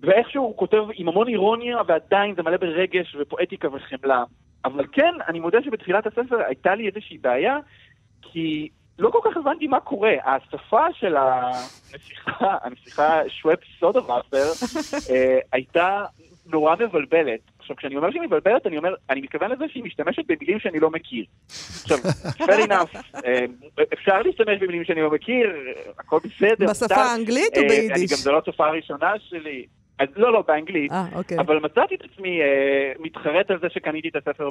[0.00, 4.24] ואיכשהו הוא כותב עם המון אירוניה ועדיין זה מלא ברגש ופואטיקה וחמלה.
[4.64, 7.58] אבל כן, אני מודה שבתחילת הספר הייתה לי איזושהי בעיה,
[8.22, 10.12] כי לא כל כך הבנתי מה קורה.
[10.24, 14.46] השפה של הנסיכה, הנסיכה שוואפ סודה ואפר,
[15.10, 16.04] אה, הייתה
[16.46, 17.40] נורא מבלבלת.
[17.58, 20.90] עכשיו, כשאני אומר שהיא מבלבלת, אני אומר, אני מתכוון לזה שהיא משתמשת במילים שאני לא
[20.90, 21.24] מכיר.
[21.82, 21.98] עכשיו,
[22.48, 23.44] fair enough, אה,
[23.92, 25.56] אפשר להשתמש במילים שאני לא מכיר,
[25.98, 26.66] הכל בסדר.
[26.70, 26.94] בשפה.
[26.94, 28.12] האנגלית או אה, אני ביידיש?
[28.12, 29.66] גם, זו לא השפה הראשונה שלי.
[29.98, 30.92] אז לא, לא, באנגלית.
[30.92, 31.38] אה, אוקיי.
[31.38, 34.50] אבל מצאתי את עצמי אה, מתחרט על זה שקניתי את הספר.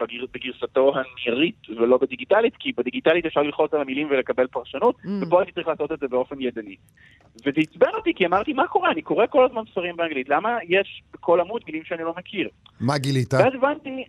[0.00, 0.24] בגר...
[0.34, 5.08] בגרסתו הניירית ולא בדיגיטלית, כי בדיגיטלית אפשר ללחוץ על המילים ולקבל פרשנות, Mm.
[5.26, 6.76] ופה הייתי צריך לעשות את זה באופן ידני.
[7.46, 8.90] וזה עצבן אותי, כי אמרתי, מה קורה?
[8.90, 12.48] אני קורא כל הזמן ספרים באנגלית, למה יש בכל עמוד מילים שאני לא מכיר?
[12.80, 13.34] מה גילית?
[13.34, 14.04] ואז הבנתי,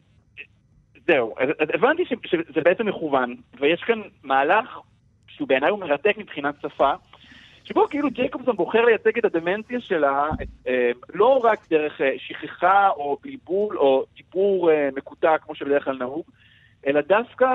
[1.08, 4.80] זהו, אז, אז הבנתי ש, שזה בעצם מכוון, ויש כאן מהלך
[5.28, 6.92] שהוא בעיניי הוא מרתק מבחינת שפה,
[7.64, 10.28] שבו כאילו ג'ייקובסון בוחר לייצג את הדמנציה שלה,
[10.68, 15.98] אה, לא רק דרך אה, שכחה או בלבול או דיבור אה, מקוטע כמו שבדרך כלל
[15.98, 16.24] נהוג,
[16.88, 17.48] אלא דווקא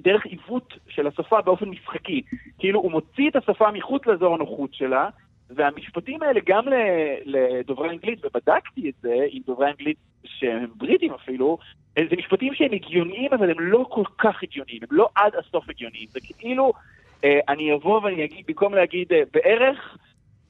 [0.00, 2.22] דרך עיוות של השפה באופן משחקי.
[2.58, 5.08] כאילו הוא מוציא את השפה מחוץ לאזור הנוחות שלה,
[5.50, 6.64] והמשפטים האלה גם
[7.24, 11.58] לדוברי אנגלית, ובדקתי את זה עם דוברי אנגלית שהם בריטים אפילו,
[11.96, 16.06] זה משפטים שהם הגיוניים, אבל הם לא כל כך הגיוניים, הם לא עד הסוף הגיוניים.
[16.12, 16.72] זה כאילו,
[17.48, 19.96] אני אבוא ואני אגיד, במקום להגיד אה, בערך,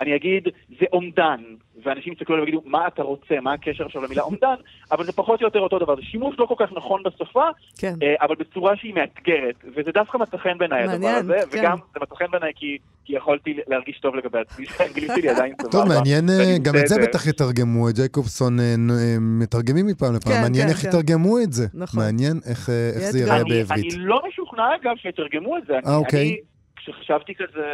[0.00, 0.48] אני אגיד,
[0.80, 1.40] זה אומדן.
[1.84, 4.54] ואנשים יסתכלו עליו ויגידו, מה אתה רוצה, מה הקשר עכשיו למילה אומדן,
[4.92, 5.96] אבל זה פחות או יותר אותו דבר.
[5.96, 7.44] זה שימוש לא כל כך נכון בשפה,
[7.78, 7.94] כן.
[8.02, 11.58] אה, אבל בצורה שהיא מאתגרת, וזה דווקא מצא חן בעיניי הדבר הזה, כן.
[11.58, 15.54] וגם זה מצא חן בעיניי כי, כי יכולתי להרגיש טוב לגבי עצמי, שהאנגלית שלי עדיין
[15.62, 15.72] סבבה.
[15.72, 17.02] טוב, מעניין, אה, גם את זה.
[17.02, 20.88] בטח יתרגמו, את ג'ייקובסון אה, אה, מתרגמים מפעם לפעם, כן, מעניין כן, איך כן.
[20.88, 21.66] יתרגמו את זה.
[21.74, 22.00] נכון.
[22.00, 23.18] מעניין איך אה, איך זה.
[23.18, 23.94] ייראה אני, בעברית.
[23.94, 25.74] אני לא משוכנע אגב שיתרגמו את זה.
[25.86, 26.20] אה, אוקיי.
[26.20, 26.51] אני,
[26.82, 27.66] כשחשבתי כזה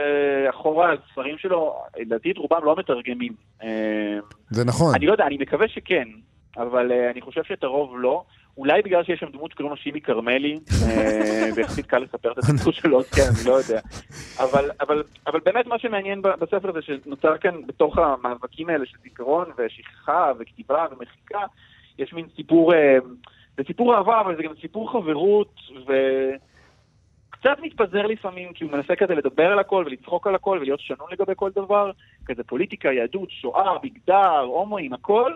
[0.50, 3.32] אחורה על ספרים שלו, לדעתי את רובם לא מתרגמים.
[3.62, 4.18] אה,
[4.50, 4.94] זה נכון.
[4.94, 6.08] אני לא יודע, אני מקווה שכן,
[6.56, 8.24] אבל אה, אני חושב שאת הרוב לא.
[8.56, 12.72] אולי בגלל שיש שם דמות שקוראים לו שימי כרמלי, אה, ויחסית קל לספר את הסיפור
[12.72, 13.80] שלו, כן, אני לא יודע.
[14.38, 19.46] אבל, אבל, אבל באמת מה שמעניין בספר זה שנוצר כאן בתוך המאבקים האלה של זיכרון
[19.58, 21.40] ושכחה וכתיבה ומחיקה,
[21.98, 22.72] יש מין סיפור,
[23.56, 25.54] זה סיפור אהבה, אבל זה גם סיפור חברות,
[27.38, 31.08] וקצת מתפזר לפעמים, כי הוא מנסה כזה לדבר על הכל ולצחוק על הכל ולהיות שנון
[31.12, 31.90] לגבי כל דבר,
[32.26, 35.32] כזה פוליטיקה, יהדות, שואה, מגדר, הומואים, הכל,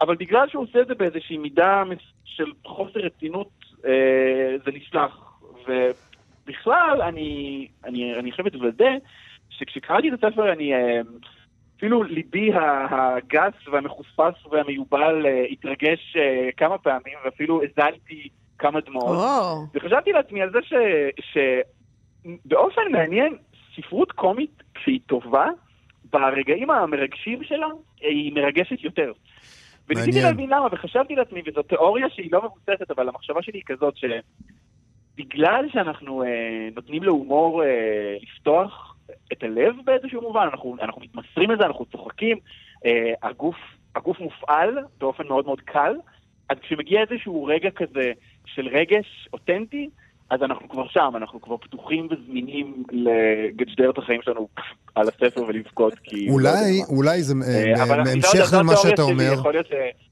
[0.00, 1.82] אבל בגלל שהוא עושה את זה באיזושהי מידה
[2.24, 3.48] של חוסר רצינות,
[3.86, 5.40] אה, זה נשלח.
[5.68, 8.90] ובכלל, אני, אני, אני חייב לוודא
[9.50, 11.00] שכשקראתי את הספר, אני, אה,
[11.78, 19.16] אפילו ליבי הגס והמחוספס והמיובל אה, התרגש אה, כמה פעמים, ואפילו הזלתי כמה דמעות.
[19.18, 20.72] או, וחשבתי לעצמי על זה ש...
[22.24, 23.36] שבאופן מעניין,
[23.76, 25.46] ספרות קומית, כשהיא טובה,
[26.12, 27.66] ברגעים המרגשים שלה,
[28.00, 29.12] היא מרגשת יותר.
[29.88, 30.22] וניסיתי.
[30.22, 33.94] להבין למה, וחשבתי לעצמי, וזו תיאוריה שהיא לא מבוססת, אבל המחשבה שלי היא כזאת,
[35.16, 38.96] בגלל שאנחנו אה, נותנים להומור אה, לפתוח
[39.32, 42.38] את הלב באיזשהו מובן, אנחנו, אנחנו מתמסרים לזה, אנחנו צוחקים,
[42.86, 43.56] אה, הגוף,
[43.94, 45.94] הגוף מופעל באופן מאוד מאוד קל,
[46.48, 48.12] אז כשמגיע איזשהו רגע כזה
[48.46, 49.90] של רגש אותנטי,
[50.34, 54.48] אז אנחנו כבר שם, אנחנו כבר פתוחים וזמינים לגדשדר את החיים שלנו
[54.94, 56.30] על הספר ולבכות, כי...
[56.30, 59.42] אולי, אולי זה אה, אה, אני לא המשך למה שאתה אומר.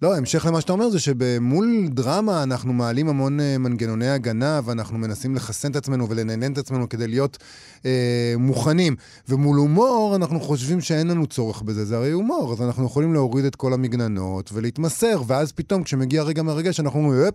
[0.02, 4.98] לא, המשך למה שאתה אומר זה שבמול דרמה אנחנו מעלים המון אה, מנגנוני הגנה ואנחנו
[4.98, 7.38] מנסים לחסן את עצמנו ולנהנן את עצמנו כדי להיות
[7.86, 8.96] אה, מוכנים.
[9.28, 13.44] ומול הומור אנחנו חושבים שאין לנו צורך בזה, זה הרי הומור, אז אנחנו יכולים להוריד
[13.44, 17.32] את כל המגננות ולהתמסר, ואז פתאום כשמגיע רגע מרגש אנחנו אומרים,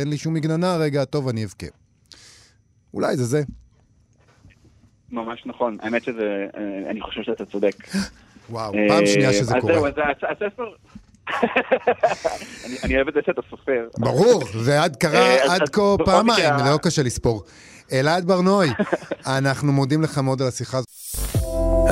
[0.00, 1.83] אין לי שום מגננה רגע, טוב, אני אבכה.
[2.94, 3.42] אולי זה זה.
[5.10, 7.76] ממש נכון, האמת שזה, אה, אני חושב שאתה צודק.
[8.50, 9.74] וואו, פעם שנייה אה, שזה אז קורה.
[9.74, 10.64] זהו, אז הס- הספר...
[12.84, 13.88] אני- אוהב את זה שאתה סופר.
[13.98, 17.42] ברור, זה עד קרה אה, אז- עד אז כה פעמיים, לא קשה לספור.
[17.92, 18.70] אלעד ברנועי,
[19.26, 20.88] אנחנו מודים לך מאוד על השיחה הזאת.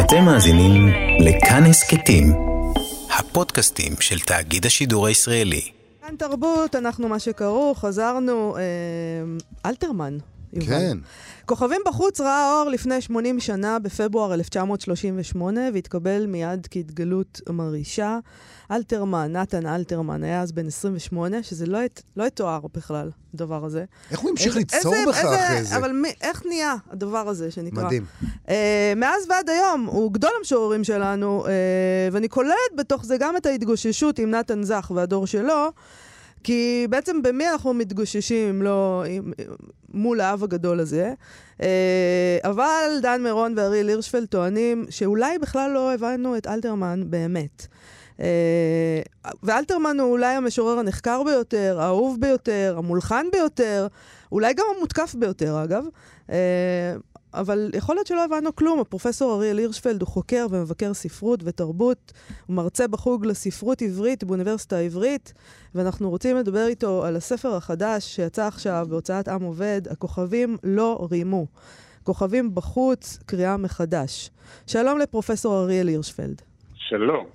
[0.05, 0.87] אתם מאזינים
[1.21, 2.33] לכאן הסכתים,
[3.19, 5.63] הפודקאסטים של תאגיד השידור הישראלי.
[6.07, 8.63] כאן תרבות, אנחנו מה שקראו, חזרנו, אה,
[9.71, 10.19] אלתרמן.
[10.53, 10.67] יובל.
[10.67, 10.99] כן.
[11.47, 18.19] כוכבים בחוץ ראה אור לפני 80 שנה, בפברואר 1938, והתקבל מיד כהתגלות מרעישה.
[18.71, 23.85] אלתרמן, נתן אלתרמן, היה אז בן 28, שזה לא, הת- לא יתואר בכלל, הדבר הזה.
[24.11, 25.77] איך הוא המשיך ליצור בך אחרי זה?
[25.77, 27.85] אבל מי, איך נהיה הדבר הזה שנקרא?
[27.85, 28.05] מדהים.
[28.23, 28.51] Uh,
[28.97, 31.49] מאז ועד היום, הוא גדול המשוררים שלנו, uh,
[32.13, 35.69] ואני כוללת בתוך זה גם את ההתגוששות עם נתן זך והדור שלו,
[36.45, 39.33] כי בעצם במי אנחנו מתגוששים אם לא עם,
[39.95, 41.13] מול האב הגדול הזה.
[41.59, 41.65] Uh,
[42.45, 47.67] אבל דן מירון ואריאל הירשפלד טוענים שאולי בכלל לא הבנו את אלתרמן באמת.
[48.17, 48.23] Uh,
[49.43, 53.87] ואלתרמן הוא אולי המשורר הנחקר ביותר, האהוב ביותר, המולחן ביותר,
[54.33, 55.85] אולי גם המותקף ביותר, אגב.
[57.35, 58.81] אבל יכול להיות שלא הבנו כלום.
[58.81, 62.13] הפרופסור אריאל הירשפלד הוא חוקר ומבקר ספרות ותרבות,
[62.47, 65.33] הוא מרצה בחוג לספרות עברית באוניברסיטה העברית,
[65.75, 71.47] ואנחנו רוצים לדבר איתו על הספר החדש שיצא עכשיו בהוצאת עם עובד, הכוכבים לא רימו.
[72.03, 74.31] כוכבים בחוץ, קריאה מחדש.
[74.67, 76.43] שלום לפרופסור אריאל הירשפלד.
[76.75, 77.27] שלום.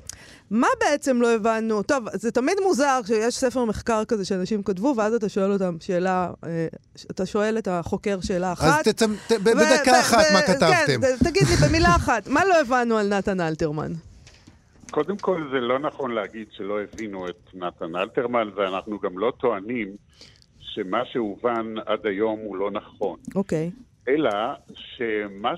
[0.52, 1.84] מה בעצם לא הבנו?
[1.84, 6.32] טוב, זה תמיד מוזר כשיש ספר מחקר כזה שאנשים כתבו, ואז אתה שואל אותם שאלה,
[6.46, 6.68] אה,
[7.12, 8.88] אתה שואל את החוקר שאלה אחת.
[8.88, 11.02] אז תצמ- ת- ו- בדקה ו- אחת ו- מה כן, כתבתם.
[11.02, 13.92] ת- תגיד לי במילה אחת, מה לא הבנו על נתן אלתרמן?
[14.92, 19.88] קודם כל, זה לא נכון להגיד שלא הבינו את נתן אלתרמן, ואנחנו גם לא טוענים
[20.60, 23.20] שמה שהובן עד היום הוא לא נכון.
[23.36, 23.72] אוקיי.
[24.08, 24.30] אלא
[24.76, 25.52] שמה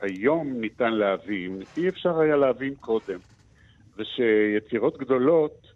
[0.00, 3.18] שהיום ניתן להבין, אי אפשר היה להבין קודם.
[4.00, 5.66] ושיצירות גדולות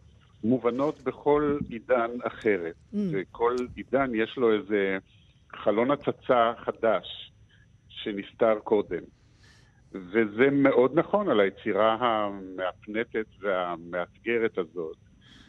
[0.45, 2.75] מובנות בכל עידן אחרת.
[2.95, 2.97] Mm.
[3.13, 4.99] וכל עידן יש לו איזה
[5.57, 7.33] חלון הצצה חדש
[7.89, 9.03] שנסתר קודם.
[9.93, 14.97] וזה מאוד נכון על היצירה המהפנטת והמאתגרת הזאת,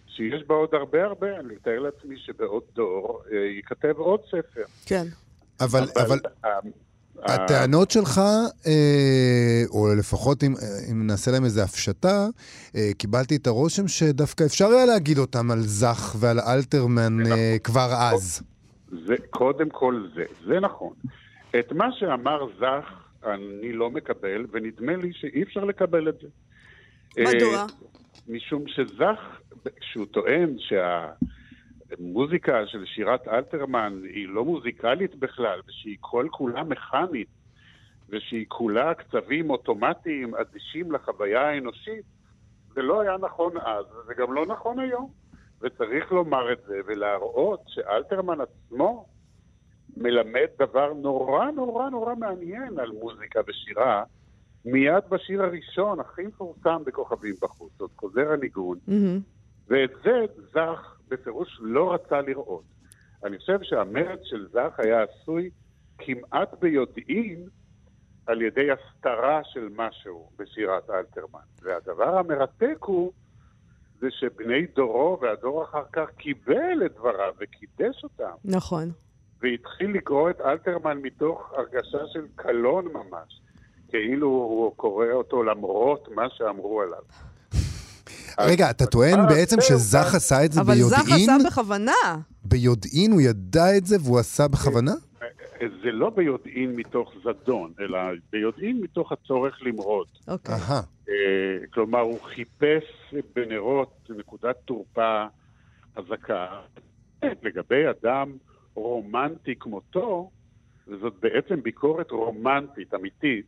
[0.07, 4.63] שיש בה עוד הרבה הרבה, אני מתאר לעצמי שבעוד דור אה, ייכתב עוד ספר.
[4.85, 5.03] כן.
[5.61, 6.47] אבל, אבל ה-
[7.23, 8.21] הטענות שלך,
[8.67, 12.27] אה, או לפחות אם, אה, אם נעשה להם איזו הפשטה,
[12.75, 17.89] אה, קיבלתי את הרושם שדווקא אפשר היה להגיד אותם על זך ועל אלתרמן אה, כבר
[18.11, 18.43] אז.
[19.05, 20.93] זה, קודם כל זה, זה נכון.
[21.59, 22.93] את מה שאמר זך
[23.25, 26.27] אני לא מקבל, ונדמה לי שאי אפשר לקבל את זה.
[27.21, 27.65] מדוע?
[28.27, 29.19] משום שזך,
[29.79, 30.55] כשהוא טוען
[31.89, 37.27] שהמוזיקה של שירת אלתרמן היא לא מוזיקלית בכלל, ושהיא כל כולה מכנית,
[38.09, 42.05] ושהיא כולה קצבים אוטומטיים אדישים לחוויה האנושית,
[42.73, 45.11] זה לא היה נכון אז, וזה גם לא נכון היום.
[45.61, 49.05] וצריך לומר את זה ולהראות שאלתרמן עצמו
[49.97, 54.03] מלמד דבר נורא נורא נורא מעניין על מוזיקה ושירה,
[54.65, 59.19] מיד בשיר הראשון, הכי מפורסם בכוכבים בחוץ, עוד חוזר הניגון, מהמם.
[59.67, 62.63] ואת זה זך בפירוש לא רצה לראות.
[63.23, 65.49] אני חושב שהמרד של זך היה עשוי
[65.97, 67.47] כמעט ביודעין
[68.27, 71.39] על ידי הסתרה של משהו בשירת אלתרמן.
[71.61, 73.11] והדבר המרתק הוא
[73.99, 78.91] זה שבני דורו והדור אחר כך קיבל את דבריו וקידש אותם, נכון.
[79.41, 83.41] והתחיל לקרוא את אלתרמן מתוך הרגשה של קלון ממש,
[83.89, 87.03] כאילו הוא קורא אותו למרות מה שאמרו עליו.
[88.39, 91.29] רגע, אתה טוען אה, בעצם שזך אז- עשה את זה אבל זך ביודעין?
[91.29, 91.91] עשה בכוונה.
[92.43, 94.91] ביודעין הוא ידע את זה והוא עשה בכוונה?
[95.59, 97.99] זה לא ביודעין מתוך זדון, אלא
[98.31, 100.07] ביודעין מתוך הצורך למרוד.
[100.27, 100.55] אוקיי.
[101.09, 101.13] אה,
[101.73, 102.83] כלומר, הוא חיפש
[103.35, 105.25] בנרות נקודת תורפה
[105.97, 106.47] חזקה
[107.43, 108.31] לגבי אדם
[108.75, 110.29] רומנטי כמותו,
[110.87, 113.45] וזאת בעצם ביקורת רומנטית, אמיתית,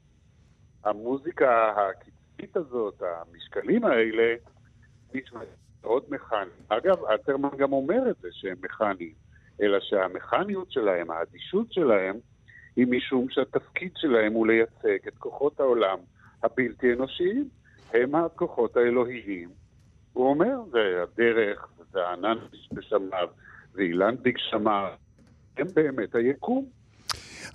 [0.85, 4.33] המוזיקה הקיצית הזאת, המשקלים האלה,
[5.17, 5.49] נשמעים
[5.83, 6.49] מאוד מכניים.
[6.69, 9.13] אגב, אלתרמן גם אומר את זה שהם מכניים,
[9.61, 12.15] אלא שהמכניות שלהם, האדישות שלהם,
[12.75, 15.97] היא משום שהתפקיד שלהם הוא לייצג את כוחות העולם
[16.43, 17.49] הבלתי אנושיים,
[17.93, 19.49] הם הכוחות האלוהיים.
[20.13, 22.37] הוא אומר, זה הדרך, זה הענן
[22.71, 23.27] בשמיו,
[23.73, 24.91] ואילן בגשמיו,
[25.57, 26.76] הם באמת היקום.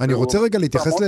[0.02, 1.04] אני רוצה רגע להתייחס ל...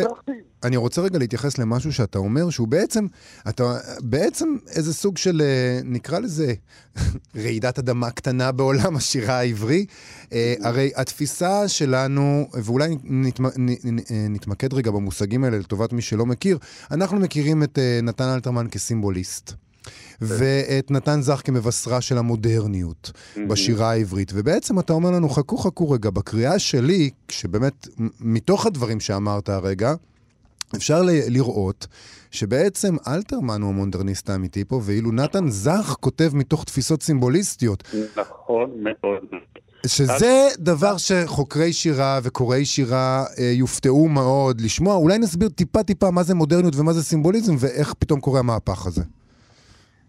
[0.64, 3.06] אני רוצה רגע להתייחס למשהו שאתה אומר, שהוא בעצם,
[3.48, 6.54] אתה בעצם איזה סוג של, אה, נקרא לזה,
[7.44, 9.86] רעידת אדמה קטנה בעולם השירה העברי.
[10.32, 12.96] אה, הרי התפיסה שלנו, ואולי
[14.10, 16.58] אה, נתמקד רגע במושגים האלה לטובת מי שלא מכיר,
[16.90, 19.63] אנחנו מכירים את נתן אלתרמן כסימבוליסט.
[20.20, 23.12] ואת נתן זך כמבשרה של המודרניות
[23.48, 24.30] בשירה העברית.
[24.34, 27.88] ובעצם אתה אומר לנו, חכו חכו רגע, בקריאה שלי, שבאמת,
[28.20, 29.94] מתוך הדברים שאמרת הרגע,
[30.76, 31.86] אפשר ל- לראות
[32.30, 37.84] שבעצם אלתרמן הוא המודרניסט האמיתי פה, ואילו נתן זך כותב מתוך תפיסות סימבוליסטיות,
[38.16, 39.22] נכון מאוד.
[39.86, 44.94] שזה דבר שחוקרי שירה וקוראי שירה אה, יופתעו מאוד לשמוע.
[44.94, 49.02] אולי נסביר טיפה-טיפה מה זה מודרניות ומה זה סימבוליזם, ואיך פתאום קורה המהפך הזה.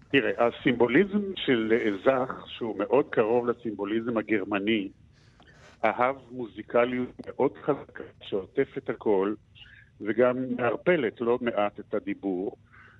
[0.09, 1.73] תראה, הסימבוליזם של
[2.05, 4.89] זך, שהוא מאוד קרוב לסימבוליזם הגרמני,
[5.85, 9.33] אהב מוזיקליות מאוד חזקה, שעוטפת הכל,
[10.01, 12.55] וגם מערפלת לא מעט את הדיבור,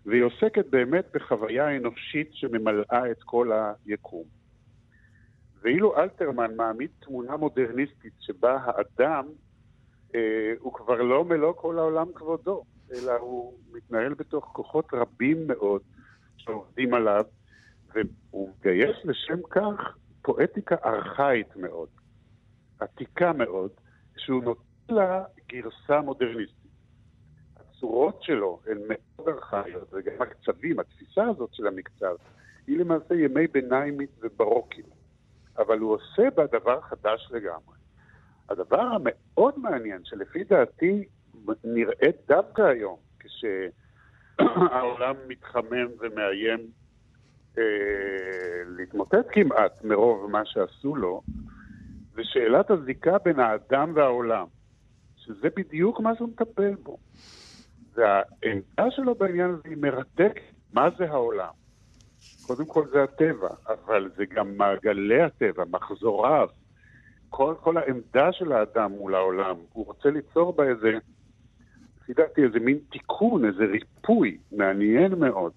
[0.05, 3.51] והיא עוסקת באמת בחוויה אנושית שממלאה את כל
[3.85, 4.23] היקום.
[5.61, 9.25] ואילו אלתרמן מעמיד תמונה מודרניסטית שבה האדם
[10.15, 15.81] אה, הוא כבר לא מלוא כל העולם כבודו, אלא הוא מתנהל בתוך כוחות רבים מאוד
[16.45, 17.25] שעובדים עליו,
[17.93, 21.89] והוא מגייס לשם כך פואטיקה ארכאית מאוד,
[22.79, 23.71] עתיקה מאוד,
[24.17, 26.71] שהוא נותן לה גרסה מודרניסטית.
[27.55, 32.15] הצורות שלו הן מאוד ארכאיות, וגם הקצבים, התפיסה הזאת של המקצב,
[32.67, 34.85] היא למעשה ימי ביניימית וברוקית.
[35.57, 37.75] אבל הוא עושה בה דבר חדש לגמרי.
[38.49, 41.05] הדבר המאוד מעניין, שלפי דעתי
[41.63, 42.99] נראה דווקא היום,
[44.41, 46.59] כשהעולם מתחמם ומאיים
[47.57, 47.63] אה,
[48.65, 51.21] להתמוטט כמעט מרוב מה שעשו לו,
[52.13, 54.45] זה שאלת הזיקה בין האדם והעולם,
[55.17, 56.97] שזה בדיוק מה שהוא מטפל בו.
[57.93, 60.41] והעמדה שלו בעניין הזה היא מרתקת.
[60.73, 61.53] מה זה העולם?
[62.47, 66.47] קודם כל זה הטבע, אבל זה גם מעגלי הטבע, מחזוריו.
[67.29, 70.97] כל, כל העמדה של האדם מול העולם, הוא רוצה ליצור בה איזה,
[72.09, 75.51] לפי איזה מין תיקון, איזה ריפוי, מעניין מאוד.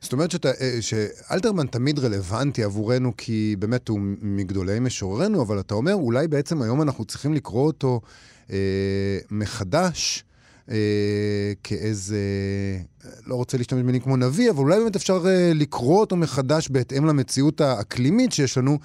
[0.00, 5.74] זאת אומרת שאתה, אה, שאלתרמן תמיד רלוונטי עבורנו, כי באמת הוא מגדולי משוררנו, אבל אתה
[5.74, 8.00] אומר, אולי בעצם היום אנחנו צריכים לקרוא אותו
[8.50, 10.24] אה, מחדש.
[10.70, 12.18] אה, כאיזה,
[13.26, 17.06] לא רוצה להשתמש במילים כמו נביא, אבל אולי באמת אפשר אה, לקרוא אותו מחדש בהתאם
[17.06, 18.78] למציאות האקלימית שיש לנו,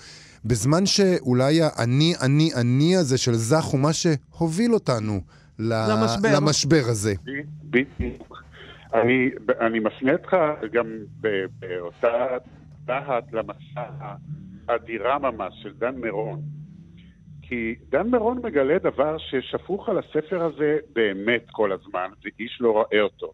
[0.46, 5.22] בזמן שאולי האני, אני, אני הזה של זך הוא מה שהוביל אותנו
[5.60, 6.30] למשבר.
[6.36, 7.14] למשבר הזה.
[7.64, 8.44] בדיוק.
[8.94, 10.38] אני, אני מפנה אותך
[10.72, 10.86] גם
[11.22, 12.38] ב- באותה
[12.86, 14.16] דעת למסע
[14.68, 16.42] האדירה ממש של דן מירון.
[17.42, 23.02] כי דן מירון מגלה דבר ששפוך על הספר הזה באמת כל הזמן, ואיש לא רואה
[23.02, 23.34] אותו.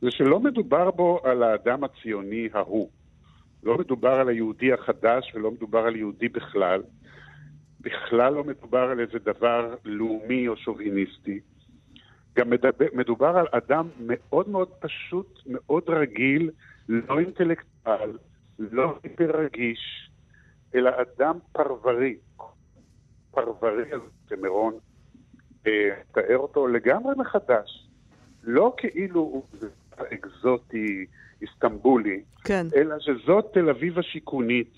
[0.00, 2.90] זה שלא מדובר בו על האדם הציוני ההוא.
[3.62, 6.82] לא מדובר על היהודי החדש ולא מדובר על יהודי בכלל.
[7.80, 11.40] בכלל לא מדובר על איזה דבר לאומי או שוביניסטי.
[12.36, 16.50] גם מדבר, מדובר על אדם מאוד מאוד פשוט, מאוד רגיל,
[16.88, 18.18] לא אינטלקטואל,
[18.58, 20.10] לא היפר רגיש,
[20.74, 22.16] אלא אדם פרברי.
[23.30, 24.74] פרברי הזה שמירון
[25.66, 27.88] אה, תאר אותו לגמרי מחדש.
[28.44, 29.44] לא כאילו הוא
[30.12, 31.06] אקזוטי,
[31.42, 32.66] איסטנבולי, כן.
[32.76, 34.74] אלא שזאת תל אביב השיכונית.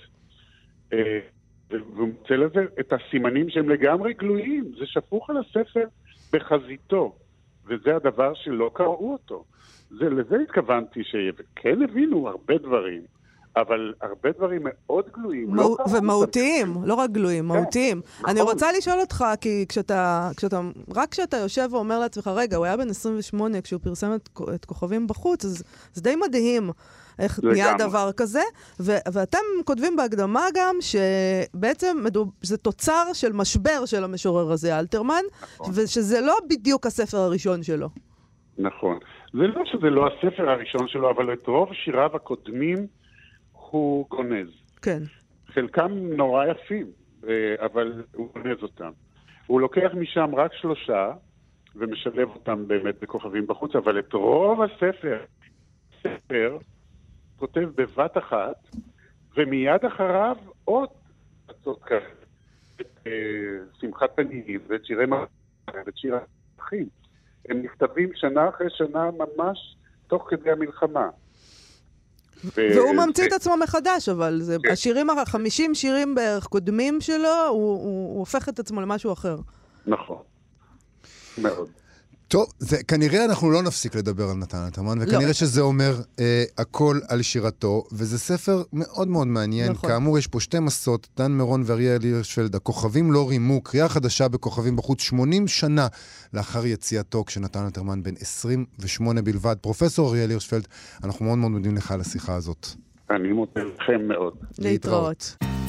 [0.93, 1.21] אה,
[1.71, 4.73] והוא מוצא לזה את הסימנים שהם לגמרי גלויים.
[4.79, 5.85] זה שפוך על הספר
[6.33, 7.17] בחזיתו,
[7.69, 9.45] וזה הדבר שלא קראו אותו.
[9.91, 13.03] זה, לזה התכוונתי שכן הבינו הרבה דברים,
[13.57, 15.55] אבל הרבה דברים מאוד גלויים.
[15.55, 15.97] לא קראו אותם.
[15.97, 18.01] ומהותיים, לא רק גלויים, מהותיים.
[18.19, 18.31] נכון.
[18.31, 20.61] אני רוצה לשאול אותך, כי כשאתה, כשאתה,
[20.95, 25.07] רק כשאתה יושב ואומר לעצמך, רגע, הוא היה בן 28 כשהוא פרסם את, את כוכבים
[25.07, 26.71] בחוץ, אז זה די מדהים
[27.19, 27.41] איך.
[27.43, 28.43] נהיה דבר כזה.
[28.81, 35.23] ו- ואתם כותבים בהקדמה גם שבעצם מדוב, זה תוצר של משבר של המשורר הזה, אלתרמן,
[35.55, 35.73] נכון.
[35.75, 37.89] ושזה לא בדיוק הספר הראשון שלו.
[38.59, 38.99] נכון.
[39.33, 42.87] זה לא שזה לא הספר הראשון שלו, אבל את רוב שיריו הקודמים
[43.71, 44.49] הוא גונז.
[44.83, 45.03] כן.
[45.47, 46.87] חלקם נורא יפים,
[47.29, 48.91] אה, אבל הוא גונז אותם.
[49.47, 51.13] הוא לוקח משם רק שלושה,
[51.77, 55.25] ומשלב אותם באמת בכוכבים בחוץ, אבל את רוב הספר,
[56.03, 56.59] ספר,
[57.37, 58.57] כותב בבת אחת,
[59.37, 60.89] ומיד אחריו עוד
[61.47, 62.01] קצות כאלה.
[62.81, 63.13] את אה,
[63.81, 65.29] שמחת תנינים, ואת שירי מרחב,
[65.87, 66.87] ואת שיר האחים.
[67.49, 71.09] הם נכתבים שנה אחרי שנה ממש תוך כדי המלחמה.
[72.45, 74.71] ו- והוא ממציא את עצמו מחדש, אבל זה, כן.
[74.73, 77.81] השירים, ה- 50 שירים בערך קודמים שלו, הוא, הוא,
[78.13, 79.37] הוא הופך את עצמו למשהו אחר.
[79.87, 80.17] נכון.
[81.39, 81.69] מאוד.
[82.29, 85.33] טוב, זה, כנראה אנחנו לא נפסיק לדבר על נתן אלתרמן, וכנראה לא.
[85.33, 89.73] שזה אומר אה, הכל על שירתו, וזה ספר מאוד מאוד מעניין.
[89.73, 89.91] נכון.
[89.91, 94.77] כאמור, יש פה שתי מסות, דן מירון ואריאל הירשפלד, הכוכבים לא רימו, קריאה חדשה בכוכבים
[94.77, 95.87] בחוץ, 80 שנה
[96.35, 99.57] לאחר יציאתו, כשנתן אלתרמן בן 28 בלבד.
[99.61, 100.67] פרופסור אריאל הירשפלד,
[101.05, 102.67] אנחנו מאוד מאוד מודים לך על השיחה הזאת.
[103.11, 104.33] אני מודה לכם מאוד.
[104.59, 105.37] להתראות.
[105.41, 105.68] זה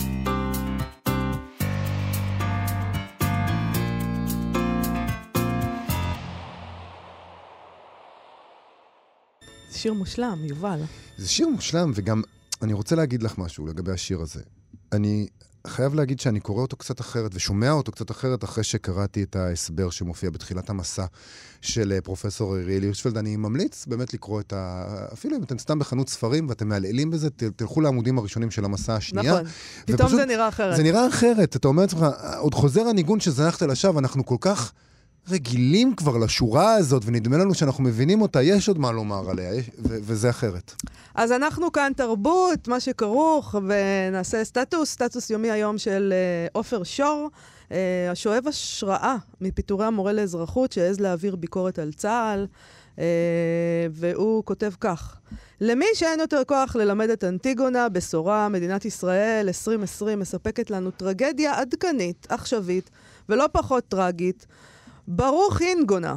[9.80, 10.80] שיר מושלם, יובל.
[11.18, 12.22] זה שיר מושלם, וגם
[12.62, 14.42] אני רוצה להגיד לך משהו לגבי השיר הזה.
[14.92, 15.28] אני
[15.68, 19.90] חייב להגיד שאני קורא אותו קצת אחרת, ושומע אותו קצת אחרת אחרי שקראתי את ההסבר
[19.90, 21.06] שמופיע בתחילת המסע
[21.62, 23.18] של אה, פרופסור אריאל הירשפלד.
[23.18, 24.86] אני ממליץ באמת לקרוא את ה...
[25.14, 28.96] אפילו אם אתם סתם בחנות ספרים ואתם מעלעלים בזה, ת- תלכו לעמודים הראשונים של המסע
[28.96, 29.34] השנייה.
[29.34, 29.46] נכון.
[29.86, 30.76] פתאום ופשוט- זה נראה אחרת.
[30.78, 31.56] זה נראה אחרת.
[31.56, 32.06] אתה אומר לעצמך,
[32.38, 34.72] עוד חוזר הניגון שזנחת לשווא, אנחנו כל כך...
[35.32, 39.70] רגילים כבר לשורה הזאת, ונדמה לנו שאנחנו מבינים אותה, יש עוד מה לומר עליה, יש,
[39.80, 40.74] ו- וזה אחרת.
[41.16, 47.30] אז אנחנו כאן תרבות, מה שכרוך, ונעשה סטטוס, סטטוס יומי היום של אה, עופר שור,
[47.72, 52.48] אה, השואב השראה מפיטורי המורה לאזרחות שהעז להעביר ביקורת על צה"ל,
[53.00, 53.06] אה,
[53.92, 55.18] והוא כותב כך:
[55.62, 62.28] למי שאין יותר כוח ללמד את אנטיגונה, בשורה, מדינת ישראל 2020 מספקת לנו טרגדיה עדכנית,
[62.30, 62.90] עכשווית,
[63.30, 64.46] ולא פחות טרגית.
[65.12, 66.16] ברוך אינגונה.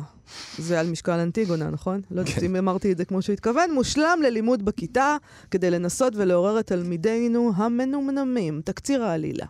[0.59, 2.01] זה על משקל אנטיגונה, נכון?
[2.11, 3.75] לא יודעת אם אמרתי את זה כמו שהוא התכוון.
[3.75, 5.17] מושלם ללימוד בכיתה,
[5.51, 8.61] כדי לנסות ולעורר את תלמידינו המנומנמים.
[8.65, 9.47] תקציר העלילה.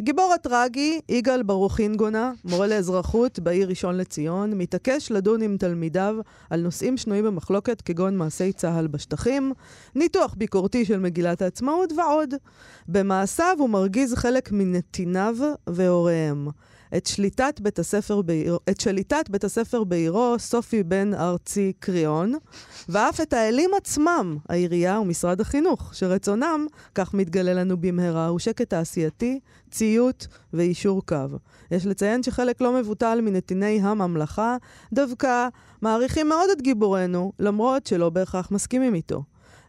[0.00, 6.16] הגיבור הטרגי, יגאל ברוך אינגונה, מורה לאזרחות בעיר ראשון לציון, מתעקש לדון עם תלמידיו
[6.50, 9.52] על נושאים שנויים במחלוקת כגון מעשי צה"ל בשטחים,
[9.94, 12.34] ניתוח ביקורתי של מגילת העצמאות ועוד.
[12.88, 16.48] במעשיו הוא מרגיז חלק מנתיניו והוריהם.
[16.96, 22.32] את שליטת בית הספר בעיר, את שליטת בית הספר בעירו, סופי בן ארצי קריאון,
[22.88, 29.40] ואף את האלים עצמם, העירייה ומשרד החינוך, שרצונם, כך מתגלה לנו במהרה, הוא שקט תעשייתי,
[29.70, 31.38] ציות ויישור קו.
[31.70, 34.56] יש לציין שחלק לא מבוטל מנתיני הממלכה
[34.92, 35.48] דווקא
[35.82, 39.22] מעריכים מאוד את גיבורנו, למרות שלא בהכרח מסכימים איתו.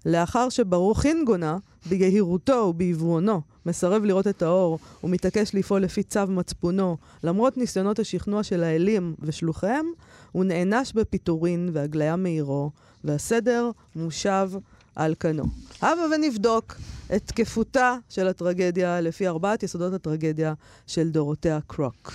[0.05, 7.57] לאחר שברוך אינגונה, ביהירותו ובעיוורונו, מסרב לראות את האור ומתעקש לפעול לפי צו מצפונו, למרות
[7.57, 9.85] ניסיונות השכנוע של האלים ושלוחיהם,
[10.31, 12.71] הוא נענש בפיטורין והגליה מעירו,
[13.03, 14.51] והסדר מושב
[14.95, 15.43] על כנו.
[15.81, 16.75] הבה ונבדוק
[17.15, 20.53] את תקפותה של הטרגדיה לפי ארבעת יסודות הטרגדיה
[20.87, 22.11] של דורותיה קרוק.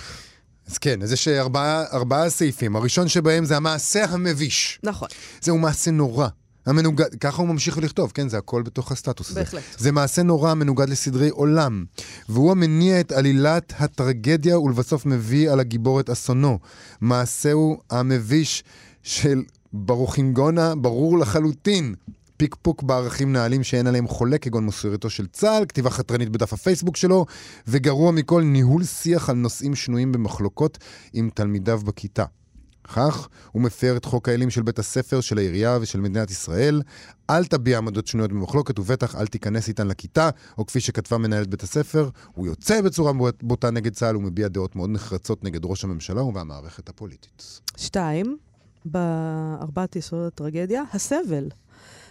[0.67, 2.75] אז כן, אז יש ארבעה, ארבעה סעיפים.
[2.75, 4.79] הראשון שבהם זה המעשה המביש.
[4.83, 5.07] נכון,
[5.41, 6.27] זהו מעשה נורא.
[6.65, 8.29] המנוגד, ככה הוא ממשיך לכתוב, כן?
[8.29, 9.39] זה הכל בתוך הסטטוס הזה.
[9.39, 9.63] בהחלט.
[9.77, 11.85] זה מעשה נורא מנוגד לסדרי עולם,
[12.29, 16.59] והוא המניע את עלילת הטרגדיה ולבסוף מביא על הגיבור את אסונו.
[17.01, 18.63] מעשהו המביש
[19.03, 19.43] של
[19.73, 21.95] ברוכינגונה ברור לחלוטין.
[22.37, 27.25] פיקפוק בערכים נעלים שאין עליהם חולק, כגון מוסריותו של צה"ל, כתיבה חתרנית בדף הפייסבוק שלו,
[27.67, 30.77] וגרוע מכל, ניהול שיח על נושאים שנויים במחלוקות
[31.13, 32.25] עם תלמידיו בכיתה.
[32.91, 36.81] כך, הוא מפר את חוק האלים של בית הספר, של העירייה ושל מדינת ישראל.
[37.29, 41.63] אל תביע עמדות שנויות במחלוקת, ובטח אל תיכנס איתן לכיתה, או כפי שכתבה מנהלת בית
[41.63, 43.11] הספר, הוא יוצא בצורה
[43.41, 47.61] בוטה נגד צה"ל ומביע דעות מאוד נחרצות נגד ראש הממשלה והמערכת הפוליטית.
[47.77, 48.37] שתיים,
[48.85, 51.49] בארבעת יסודות הטרגדיה, הסבל.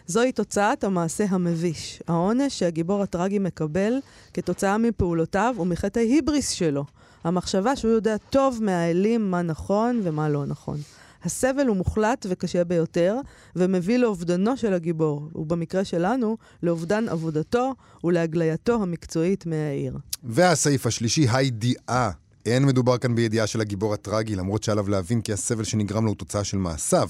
[0.07, 3.93] זוהי תוצאת המעשה המביש, העונש שהגיבור הטרגי מקבל
[4.35, 6.85] כתוצאה מפעולותיו ומחטא ההיבריס שלו.
[7.25, 10.79] המחשבה שהוא יודע טוב מהאלים מה נכון ומה לא נכון.
[11.25, 13.17] הסבל הוא מוחלט וקשה ביותר,
[13.57, 19.99] ומביא לאובדנו של הגיבור, ובמקרה שלנו, לאובדן עבודתו ולהגלייתו המקצועית מהעיר.
[20.25, 22.11] והסעיף השלישי, הידיעה.
[22.47, 26.17] אין מדובר כאן בידיעה של הגיבור הטרגי, למרות שעליו להבין כי הסבל שנגרם לו הוא
[26.17, 27.09] תוצאה של מעשיו.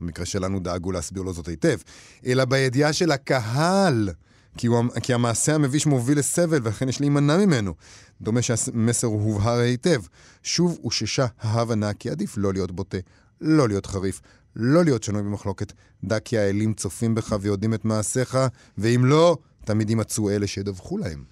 [0.00, 1.78] במקרה שלנו דאגו להסביר לו זאת היטב.
[2.26, 4.10] אלא בידיעה של הקהל.
[4.56, 7.74] כי, הוא, כי המעשה המביש מוביל לסבל, ולכן יש להימנע ממנו.
[8.20, 10.02] דומה שהמסר הובהר היטב.
[10.42, 12.98] שוב אוששה ההבנה כי עדיף לא להיות בוטה,
[13.40, 14.20] לא להיות חריף,
[14.56, 15.72] לא להיות שנוי במחלוקת.
[16.04, 18.38] דע כי האלים צופים בך ויודעים את מעשיך,
[18.78, 21.24] ואם לא, תמיד יימצאו אלה שידווחו להם.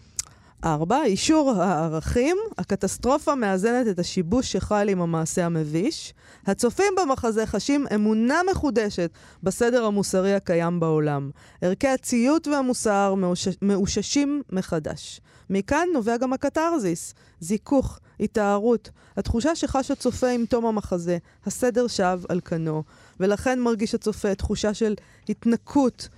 [0.64, 1.02] 4.
[1.04, 2.36] אישור הערכים.
[2.58, 6.14] הקטסטרופה מאזנת את השיבוש שחל עם המעשה המביש.
[6.46, 9.10] הצופים במחזה חשים אמונה מחודשת
[9.42, 11.30] בסדר המוסרי הקיים בעולם.
[11.62, 13.48] ערכי הציות והמוסר מאוש...
[13.62, 15.20] מאוששים מחדש.
[15.50, 22.40] מכאן נובע גם הקתרזיס, זיכוך, התארות, התחושה שחש הצופה עם תום המחזה, הסדר שב על
[22.44, 22.82] כנו,
[23.20, 24.94] ולכן מרגיש הצופה תחושה של
[25.28, 26.08] התנקות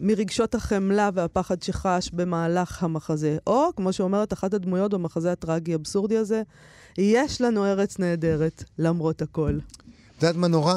[0.00, 3.36] מרגשות החמלה והפחד שחש במהלך המחזה.
[3.46, 6.42] או, כמו שאומרת אחת הדמויות במחזה הטרגי-אבסורדי הזה,
[6.98, 9.58] יש לנו ארץ נהדרת, למרות הכל.
[10.16, 10.74] את יודעת מה נורא?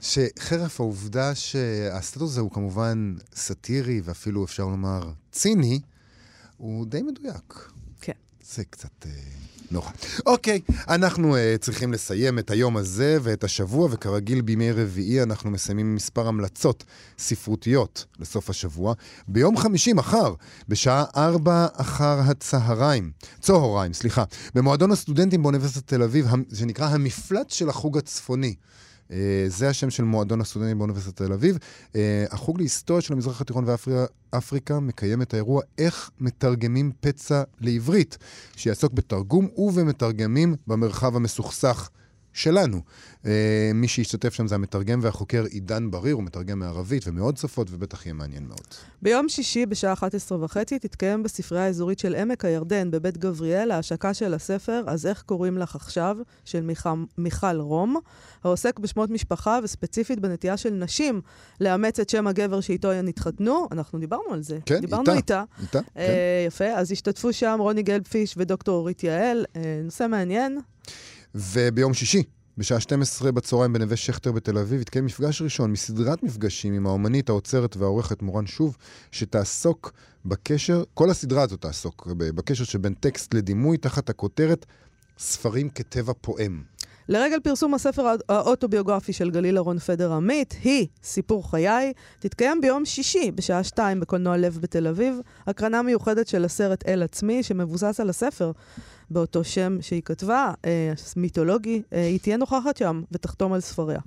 [0.00, 5.80] שחרף העובדה שהסטטוס הזה הוא כמובן סאטירי ואפילו אפשר לומר ציני,
[6.56, 7.70] הוא די מדויק.
[8.00, 8.12] כן.
[8.44, 9.10] זה קצת אה,
[9.70, 9.90] נורא.
[10.26, 15.94] אוקיי, אנחנו אה, צריכים לסיים את היום הזה ואת השבוע, וכרגיל בימי רביעי אנחנו מסיימים
[15.94, 16.84] מספר המלצות
[17.18, 18.94] ספרותיות לסוף השבוע.
[19.28, 20.34] ביום חמישי, מחר,
[20.68, 23.10] בשעה ארבע אחר הצהריים,
[23.40, 28.54] צהריים, סליחה, במועדון הסטודנטים באוניברסיטת תל אביב, שנקרא המפלט של החוג הצפוני.
[29.12, 31.58] אה, זה השם של מועדון הסטודנטים באוניברסיטת תל אביב.
[31.96, 33.64] אה, החוג להיסטוריה של המזרח התיכון
[34.32, 38.18] ואפריקה מקיים את האירוע איך מתרגמים פצע לעברית,
[38.56, 41.90] שיעסוק בתרגום ובמתרגמים במרחב המסוכסך
[42.32, 42.80] שלנו.
[43.26, 48.06] אה, מי שישתתף שם זה המתרגם והחוקר עידן בריר, הוא מתרגם מערבית ומעוד שפות, ובטח
[48.06, 48.66] יהיה מעניין מאוד.
[49.02, 54.34] ביום שישי בשעה 11 וחצי תתקיים בספרייה האזורית של עמק הירדן בבית גבריאל ההשקה של
[54.34, 57.96] הספר "אז איך קוראים לך עכשיו" של מיכל, מיכל רום,
[58.44, 61.20] העוסק בשמות משפחה וספציפית בנטייה של נשים
[61.60, 63.68] לאמץ את שם הגבר שאיתו הן התחתנו.
[63.72, 64.58] אנחנו דיברנו על זה.
[64.66, 65.12] כן, דיברנו איתה.
[65.12, 65.42] איתה.
[65.62, 65.80] איתה?
[65.94, 66.00] כן.
[66.00, 69.44] אה, יפה, אז השתתפו שם רוני גלבפיש ודוקטור אורית יעל.
[69.56, 70.58] אה, נושא מעניין.
[71.34, 72.22] וביום שישי,
[72.58, 77.76] בשעה 12 בצהריים בנווה שכטר בתל אביב, יתקיים מפגש ראשון מסדרת מפגשים עם האומנית, האוצרת
[77.76, 78.76] והעורכת מורן שוב,
[79.12, 79.92] שתעסוק
[80.24, 84.66] בקשר, כל הסדרה הזאת תעסוק בקשר שבין טקסט לדימוי תחת הכותרת
[85.18, 86.62] ספרים כטבע פועם.
[87.08, 92.84] לרגל פרסום הספר הא- האוטוביוגרפי של גליל אהרון פדר עמית, היא סיפור חיי, תתקיים ביום
[92.84, 98.10] שישי בשעה שתיים בקולנוע לב בתל אביב, הקרנה מיוחדת של הסרט אל עצמי, שמבוסס על
[98.10, 98.52] הספר
[99.10, 104.00] באותו שם שהיא כתבה, אה, מיתולוגי, אה, היא תהיה נוכחת שם ותחתום על ספריה.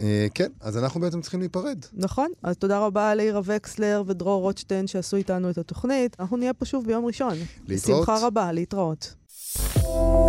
[0.00, 1.78] אה, כן, אז אנחנו בעצם צריכים להיפרד.
[1.92, 2.30] נכון?
[2.42, 6.16] אז תודה רבה לעירה וקסלר ודרור רוטשטיין שעשו איתנו את התוכנית.
[6.20, 7.34] אנחנו נהיה פה שוב ביום ראשון.
[7.68, 8.00] להתראות.
[8.00, 9.14] בשמחה רבה, להתראות.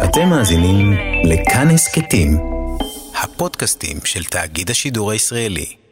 [0.04, 2.38] אתם מאזינים לכאן הסכתים,
[3.24, 5.85] הפודקאסטים של תאגיד השידור הישראלי.